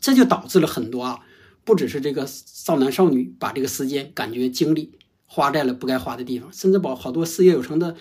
[0.00, 1.20] 这就导致了很多啊。
[1.62, 4.92] 不只是这个少男少女把这个时间、感觉、精力
[5.26, 7.96] 花在了不该花的地方，甚至把好多事业有成的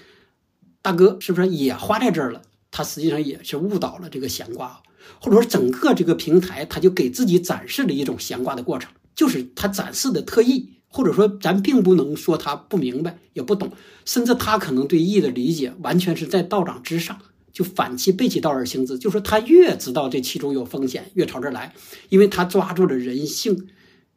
[0.82, 2.42] 大哥是不是也花在这儿了？
[2.72, 4.84] 他实际上也是误导了这个闲挂，
[5.22, 13.72] 或者说整个这个平台，他就给自己展示了一种闲挂的过程，就是他展示的特意，或者说咱并不能说他不明白也不懂，
[14.04, 17.20] 甚至他可能对义的理解完全是在道长之上。
[17.56, 21.74] 就反其背其道而行之，就说他越知道这其中有风险，越朝这儿来，
[22.10, 23.70] 因为他抓住了人性、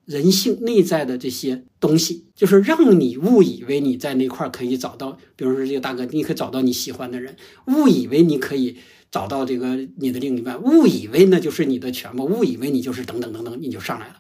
[0.05, 7.37] 人性内在的这些东西，就是让你误以为你在那块可以找到，比如说这个大哥，你可以找到你喜欢的人，
[7.69, 8.77] 误以为你可以
[9.13, 14.15] 找到这个你的另一半，误以为那就是你的全部，误以为你就是等等等等，你就上来了。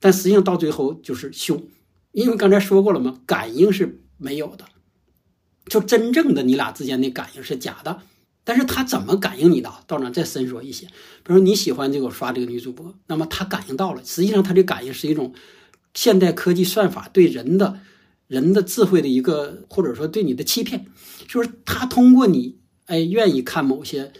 [0.00, 1.62] 但实际上到最后就是凶，
[2.10, 4.64] 因为刚才说过了嘛，感应是没有的，
[5.66, 8.02] 就真正的你俩之间的感应是假的。
[8.46, 9.68] 但是他怎么感应你的？
[9.88, 10.86] 道长再深说一些，
[11.24, 15.34] 比如你喜欢这个刷这个女主播，那么他感应到了，实际上他这感应是一种
[15.94, 17.80] 现代科技算法对人的
[18.28, 20.86] 人的智慧的一个，或者说对你的欺骗，
[21.26, 24.12] 就是他通过你哎愿意看某些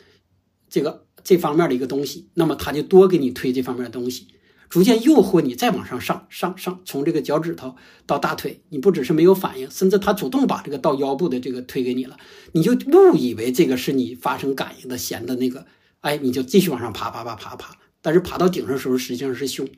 [0.69, 4.27] 这个这方面的一个东西，那么他就多给你推这方面的东西。
[4.69, 12.17] 逐渐诱惑你再往上上上上，从这个脚趾头到大腿，你不只是没有反应，甚至他主动把这个到腰部的这个推给你了，
[12.53, 15.67] 你就误以为这个是你发生感应的弦的那个，
[16.01, 19.69] 哎，你就继续往上爬爬爬爬爬，但是爬到顶上的时候实际上是凶，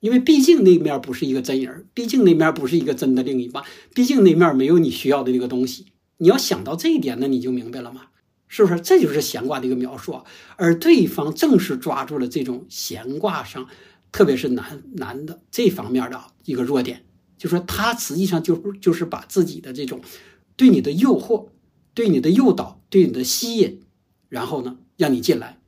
[0.00, 3.62] 因为毕竟那面不是一个真人，毕竟那面不是一个真的另一半，
[3.94, 5.86] 毕竟那面没有你需要的那个东西。
[6.18, 8.02] 你要想到这一点，那你就明白了吗？
[8.48, 8.80] 是不是？
[8.80, 10.22] 这就是闲卦的一个描述，
[10.56, 13.68] 而对方正是抓住了这种闲卦上。
[14.16, 17.04] 特别是男男的这方面的一个弱点，
[17.36, 20.00] 就说他实际上就就是把自己的这种
[20.56, 21.48] 对你的诱惑、
[21.92, 23.82] 对你的诱导、对你的吸引，
[24.30, 25.58] 然后呢让你进来。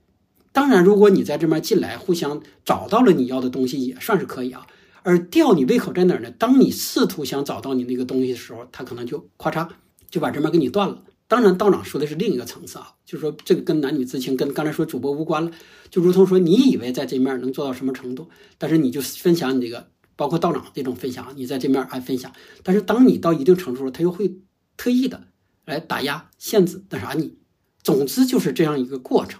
[0.51, 4.67] 当然，如果你在这边进来，互相找到了你要的东西，也算是可以啊。
[5.03, 6.31] 而吊你胃口在哪儿呢？
[6.31, 9.69] 当你试图想找到你那个东西的时候，他可能就咔嚓
[10.09, 11.03] 就把这边给你断了。
[11.29, 15.53] 当然，道长说的是另一个层次啊，就是说这个跟男女之情，跟刚才说主播无关了。
[15.91, 22.33] 就如同说，你以为在这面能做到什么程度，但是你就分享你这个，包括道长这种分享，你在这面还分享。
[22.62, 24.39] 但是当你到一定程度了，他又会
[24.79, 25.29] 特意的
[25.66, 27.37] 来打压、限制那啥你。
[27.83, 29.39] 总之就是这样一个过程，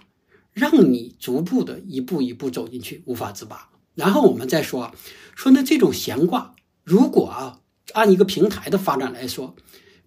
[0.53, 3.67] 让你逐步的一步一步走进去，无法自拔。
[3.95, 4.93] 然后我们再说，
[5.35, 7.61] 说那这种闲挂，如果啊
[7.93, 9.55] 按一个平台的发展来说，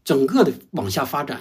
[0.05, 1.41] 整个的往下发展。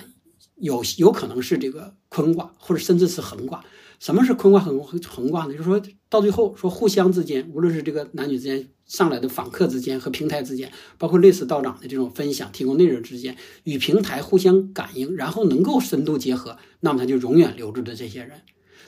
[0.61, 3.63] 有有可能是这个坤卦，或者甚至是横卦。
[3.99, 5.51] 什么是坤卦横横卦呢？
[5.51, 18.41] 就是说到最后，说互相之间，无论是这个男女之间上来的访客之间和平台之间，包括类似道长的这种分享、提供内容之间，与平台互相感应，然后能够深度结合，那么他就永远留住的这些人。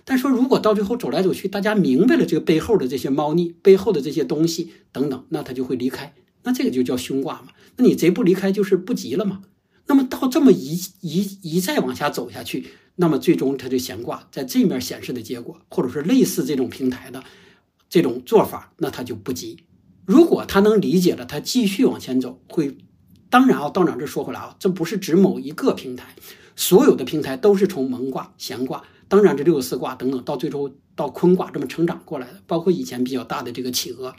[0.04, 6.16] 但说如果到最后走来走去，大家明白了这个背后的这些猫腻、背后的这些东西等等，那他就会离开。
[6.44, 7.50] 那这个就叫凶卦嘛？
[7.78, 9.44] 那你贼不离开，就是不吉了嘛？
[9.86, 17.24] 那么到这么一一一再往下走下去，那么最终它就闲挂在这面显示的结果，或者是类似这种平台的
[17.90, 19.60] 这种做法，那它就不急。
[20.06, 22.78] 如果他能理解了，他继续往前走，会
[23.30, 26.16] 当然啊，道长这说回来啊，这不是指某一个平台，
[26.56, 34.14] 所有的平台都是从蒙卦、闲卦，当然这六十四卦等等，到最后到坤卦这么成长过来的，包括以前比较大的这个企鹅，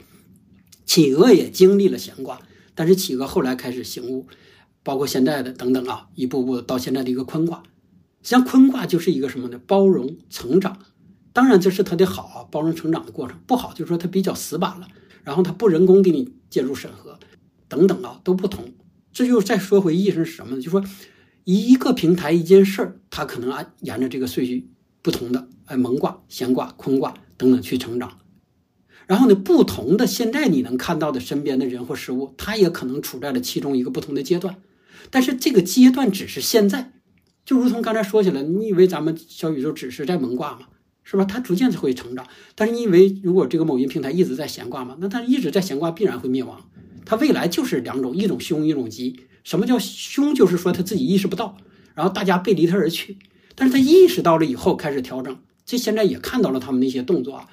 [0.85, 2.39] 企鹅也经历了闲卦。
[2.77, 4.27] 但是企鹅后来开始醒悟，
[4.85, 7.63] 包括现在的等等啊，一步步到现在的一个坤卦。
[8.21, 9.59] 实际上，坤卦就是一个什么呢？
[9.65, 10.77] 包容成长。
[11.33, 13.39] 当然，这是它的好啊，包容成长的过程。
[13.47, 14.87] 不好就是说它比较死板了，
[15.23, 17.17] 然后它不人工给你介入审核，
[17.67, 18.65] 等等啊，都不同。
[19.11, 20.61] 这就再说回意思是什么呢？
[20.61, 20.83] 就说
[21.45, 24.69] 一个平台一件事儿，它可能按沿着这个顺序
[25.01, 28.19] 不同的，哎，蒙卦、闲卦、坤卦等等去成长。
[29.07, 34.55] 然后呢，不同的现在你能看到的身边的人或事物，它也可能处在了其中一个不同的阶段。
[35.09, 36.91] 但是这个阶段只是现在，
[37.45, 40.67] 就如同刚才说起来，你以为咱们小宇宙只是在萌挂吗？
[41.03, 41.23] 是吧？
[41.23, 42.25] 它逐渐会成长。
[42.55, 44.97] 但是你以为如果这个某音平台一直在闲挂吗？
[44.99, 46.69] 那它一直在闲挂，必然会灭亡。
[47.05, 49.19] 它未来就是两种，一种凶，一种吉。
[49.43, 50.33] 什么叫凶？
[50.33, 51.57] 就是说他自己意识不到，
[51.93, 53.19] 然后大家背离他而去。
[53.53, 55.37] 但是他意识到了以后，开始调整。
[55.63, 57.47] 这现在也看到了他们那些动作啊，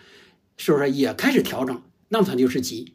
[0.57, 1.83] 是不是也开始调整？
[2.09, 2.95] 那么他就是吉，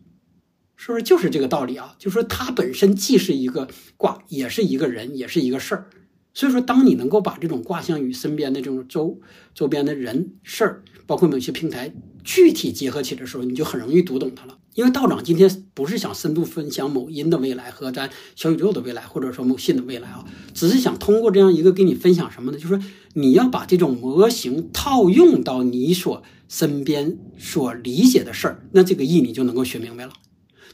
[0.77, 1.95] 是不是就是这个道理啊？
[1.99, 3.67] 就是说它本身既是一个
[3.97, 5.89] 卦，也是一个人，也是一个事儿。
[6.33, 9.19] 所以说，当你能够把这种卦象与身边的这种周
[9.55, 11.91] 周边的人事儿，包括某些平台
[12.23, 14.59] 具体结合起来的时候，你就很容易读懂它了。
[14.75, 20.23] 因为道长今天不是想深度分享某音的未来和咱小宇宙的未来，或者说某信的未来啊，
[20.53, 22.57] 只是想通过这样一个给你分享什么呢？
[22.59, 30.13] 就是说你要把这种模型套用到你所身边所理解的事儿，那这个意你就能够学明白了。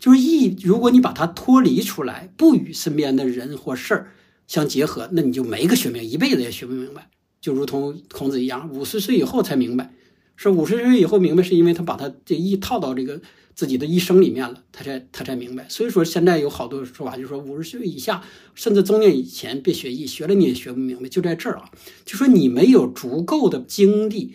[0.04, 4.12] 就是意，如果你把它脱离出来，不与身边的人或事儿。
[4.48, 7.10] 相结合，那你就没个学明，一辈子也学不明白。
[7.40, 9.94] 就如同孔子一样，五十岁以后才明白，
[10.36, 13.22] 是五十岁以后明白，是因为他把他这一套到这个
[13.56, 15.66] 自己的一生里面了，他才他才明白。
[15.70, 18.22] 所以说，现在有好多说法，就是说五十岁以下，
[18.56, 21.08] 甚至中年以前别学艺，学了你也学不明白。
[21.08, 21.72] 就在这儿啊，
[22.04, 24.34] 就说你没有足够的经历、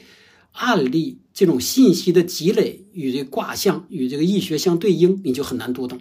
[0.59, 6.01] 案例这种信息的积累与这卦象与这个易学相对应，你就很难读懂。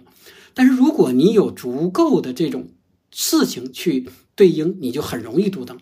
[0.52, 2.68] 但是如果你有足够的这种，
[3.12, 5.78] 事情去对应，你就很容易读懂。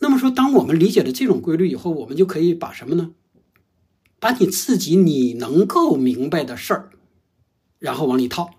[0.00, 3.12] 那么说，当我们理解了这种规律以后，我们就可以把什么呢？
[4.20, 6.90] 把你自己你能够明白的事儿，
[7.78, 8.50] 然后往里套。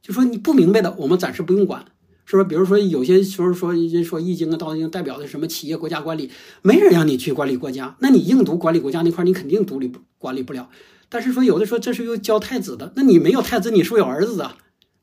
[0.00, 1.91] 就说你不明白的，我们暂时不用管，
[2.38, 2.48] 是吧？
[2.48, 6.30] 比如说有些时候说人说《易经》啊，《道经》代表的什么企业、国家管理，
[6.62, 10.68] 没人让你去管理国家，那你硬读管理国家那块，你肯定独立管理不了。
[11.08, 14.56] 但是说有的说这是又教太子的，那你没有太子，你是不是有儿子啊？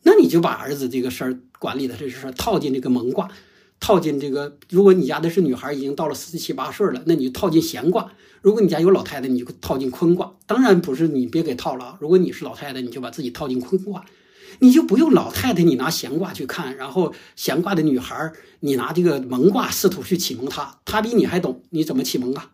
[0.03, 3.29] 那你就把儿子这个事儿管理的这事儿套进这个蒙卦，
[3.79, 4.57] 套进这个。
[4.69, 8.09] 如果你家的是女孩，已经到了十七八岁了，那你就套进闲卦；
[8.41, 10.33] 如果你家有老太太，你就套进坤卦。
[10.47, 11.97] 当然不是你别给套了。
[12.01, 14.03] 如果你是老太太，你就把自己套进坤卦，
[14.59, 22.51] 你就不用老太太你拿闲卦去看，然后闲卦的女孩你拿这个蒙卦试图去启蒙她，她比你还懂，你怎么启蒙啊？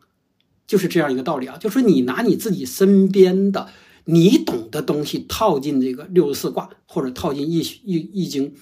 [0.68, 3.68] 就是这样一个道理啊，就说你拿你自己身边的。
[4.08, 8.53] 你懂的东西套进这个六十四卦，或者套进易易易经，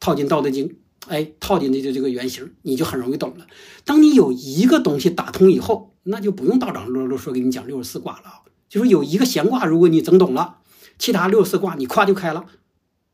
[0.00, 0.74] 套进道德经，
[1.06, 3.46] 哎，套进这个这个原型，你就很容易懂了。
[3.84, 8.42] 当你有一个东西打通以后，那就不用道长啰啰嗦给你讲六十四卦了啊。
[8.68, 10.56] 就是有一个闲卦，如果你整懂了，
[10.98, 12.44] 其他六十四卦你夸就开了，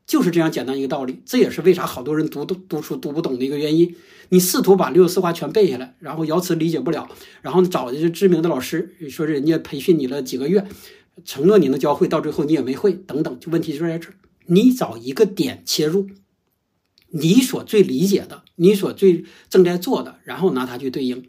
[0.05, 1.21] 就是这样简单一个道理。
[1.25, 3.95] 这也是为啥好多人读读读书读不懂的一个原因。
[4.29, 7.09] 你试图把六十四卦全背下来，然后爻辞理解不了，
[7.41, 10.65] 然后找一些知名的老师，说人家培训你了几个月。
[11.25, 14.15] 承诺你能教会，到最后你也没会，等等，就问题就在这儿。
[14.45, 16.07] 你找一个点切入，
[17.09, 21.27] 你所最理解的，你所最正在做的，然后拿它去对应。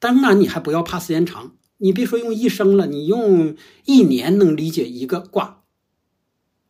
[0.00, 5.62] 当然，你还不要怕时间长，你别说用一生了，你用一年能理解一个卦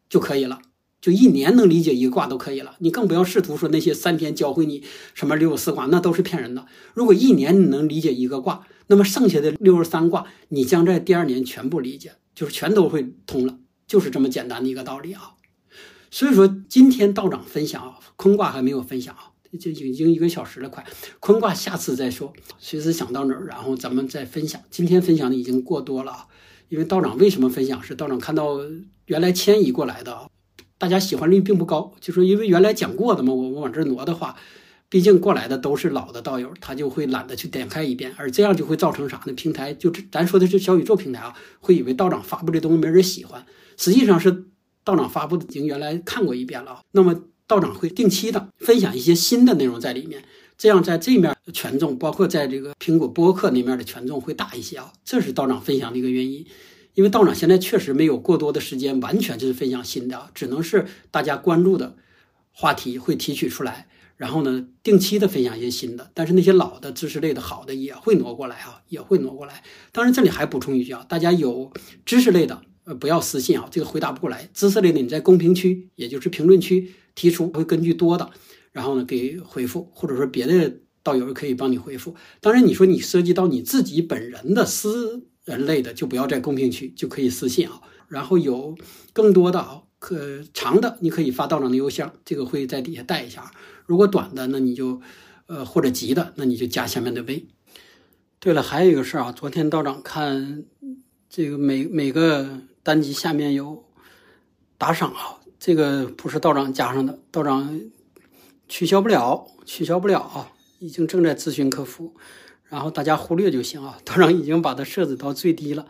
[0.08, 0.60] 就可以了，
[1.02, 2.76] 就一年能理解一个卦都可以了。
[2.78, 4.82] 你更不要试图说那些三天教会你
[5.12, 6.64] 什么六十四卦，那都是骗人的。
[6.94, 12.12] 如果一年你能理解一个卦，那么剩下的六十三卦，你将在第二年全部理解。
[12.34, 15.34] 就是全都会通了，就是这么简单的一个道理啊。
[16.10, 20.82] 所以说，今天道长分享啊，坤卦还没有分享啊，就已经一个小时了，快
[21.20, 24.58] 坤卦下次再说，随时想到哪儿，然后咱们再分享。
[24.70, 26.26] 今天分享的已经过多了啊，
[26.70, 27.82] 因为道长为什么分享？
[27.82, 28.60] 是道长看到
[29.04, 30.26] 原来迁移过来的啊，
[30.82, 34.34] 大家喜欢率并不高，就说因为原来讲过的嘛，我我往这挪的话。
[34.88, 39.32] 毕竟过来的都是老的道友，他就会懒得去点开一遍，而这样就会造成啥呢？
[39.34, 44.46] 平台就咱说的是小宇宙平台啊，会以为道长发布这东西没人喜欢，实际上是
[44.82, 46.80] 道长发布的已经原来看过一遍了。
[46.90, 50.24] 那么道长会定期的分享一些新的内容在里面，
[50.58, 54.92] 这样在这面权重，包括在这个苹果播客那面的权重会大一些啊。
[55.04, 56.44] 这是道长分享的一个原因，
[56.94, 61.96] 因为道长现在确实没有过多的时间完全就是分享新的，只能是大家关注的
[62.50, 63.88] 话题会提取出来。
[64.18, 69.64] 然后呢，定期的分享一些新的，但是那些老的知识类的好的也会挪过来啊，也会挪过来。
[69.90, 71.72] 当然，这里还补充一句啊，大家有
[72.06, 74.48] 知识类的，呃，不要私信啊，这个回答不过来。
[74.54, 78.30] 知识类的你在公屏区，也就是评论区提出，会根据多的，
[78.70, 80.72] 然后呢给回复，或者说别的
[81.02, 82.14] 道友可以帮你回复。
[82.40, 87.80] 当然，你说你涉及到你自己本人的私人类的，就不要在公屏区，就可以私信啊。
[88.08, 88.76] 然后有
[89.12, 93.50] 更多的啊，可长的你可以发道长的邮箱，这个会在底下带一下。
[93.86, 95.00] 如果短的，那你就
[95.46, 97.46] 呃或者急的，那你就加下面的微。
[98.38, 100.64] 对了，还有一个事儿啊，昨天道长看
[101.30, 103.84] 这个每每个单集下面有
[104.76, 107.80] 打赏啊，这个不是道长加上的，道长
[108.68, 112.14] 取消不了，取消不了啊，已经正在咨询客服，
[112.72, 113.98] 然后大家忽略就行啊。
[114.02, 115.86] 道长已经把它设置到最低了，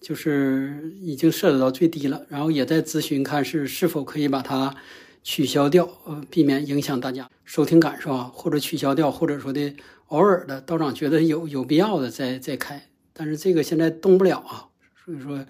[0.00, 4.74] 就是已经设置到最低了，然后也在咨询看是是否可以把它
[5.22, 9.74] 取消掉，呃，避免影响大家收听感受啊，或者取消掉，或者说的。
[10.08, 14.68] 偶尔的道长觉得有有必要的再再开，但是这个现在动不了啊，
[15.02, 15.42] 所以说，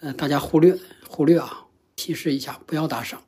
[0.00, 0.74] 呃，大家忽略
[1.06, 1.66] 忽略啊，
[1.96, 3.20] 提示一下不要打赏。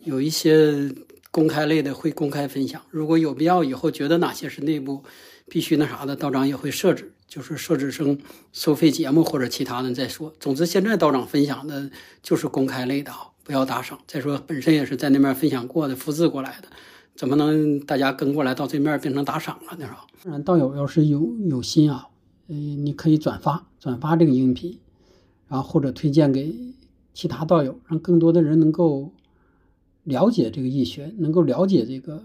[0.00, 0.94] 有一些
[1.30, 5.02] 公开类的会公开分享，如果有必要以后觉得哪些是内部
[5.48, 8.18] 必须那啥的，道长也会设置，就是设置成
[8.52, 10.32] 收费节目或者其他的再说。
[10.38, 11.90] 总之现在道长分享的
[12.22, 13.98] 就是公开类的啊，不要打赏。
[14.06, 16.68] 再说本身也是在那边分享过的，复制过来的。
[17.16, 19.86] 怎么能大家跟过来到这面变成打赏了呢？
[19.86, 20.06] 是吧？
[20.22, 22.06] 当然，道友要是有有心啊，
[22.46, 24.78] 嗯，你可以转发转发这个音频，
[25.48, 26.54] 然后或者推荐给
[27.12, 29.12] 其他道友，让更多的人能够
[30.04, 32.22] 了解这个易学，能够了解这个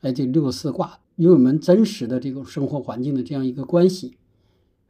[0.00, 4.16] 哎这六十四卦因为我们真实的这种生活环境的这样一个关系，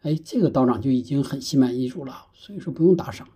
[0.03, 3.29] 哎，这个道长就已经很心满意足了，所以说不用打赏。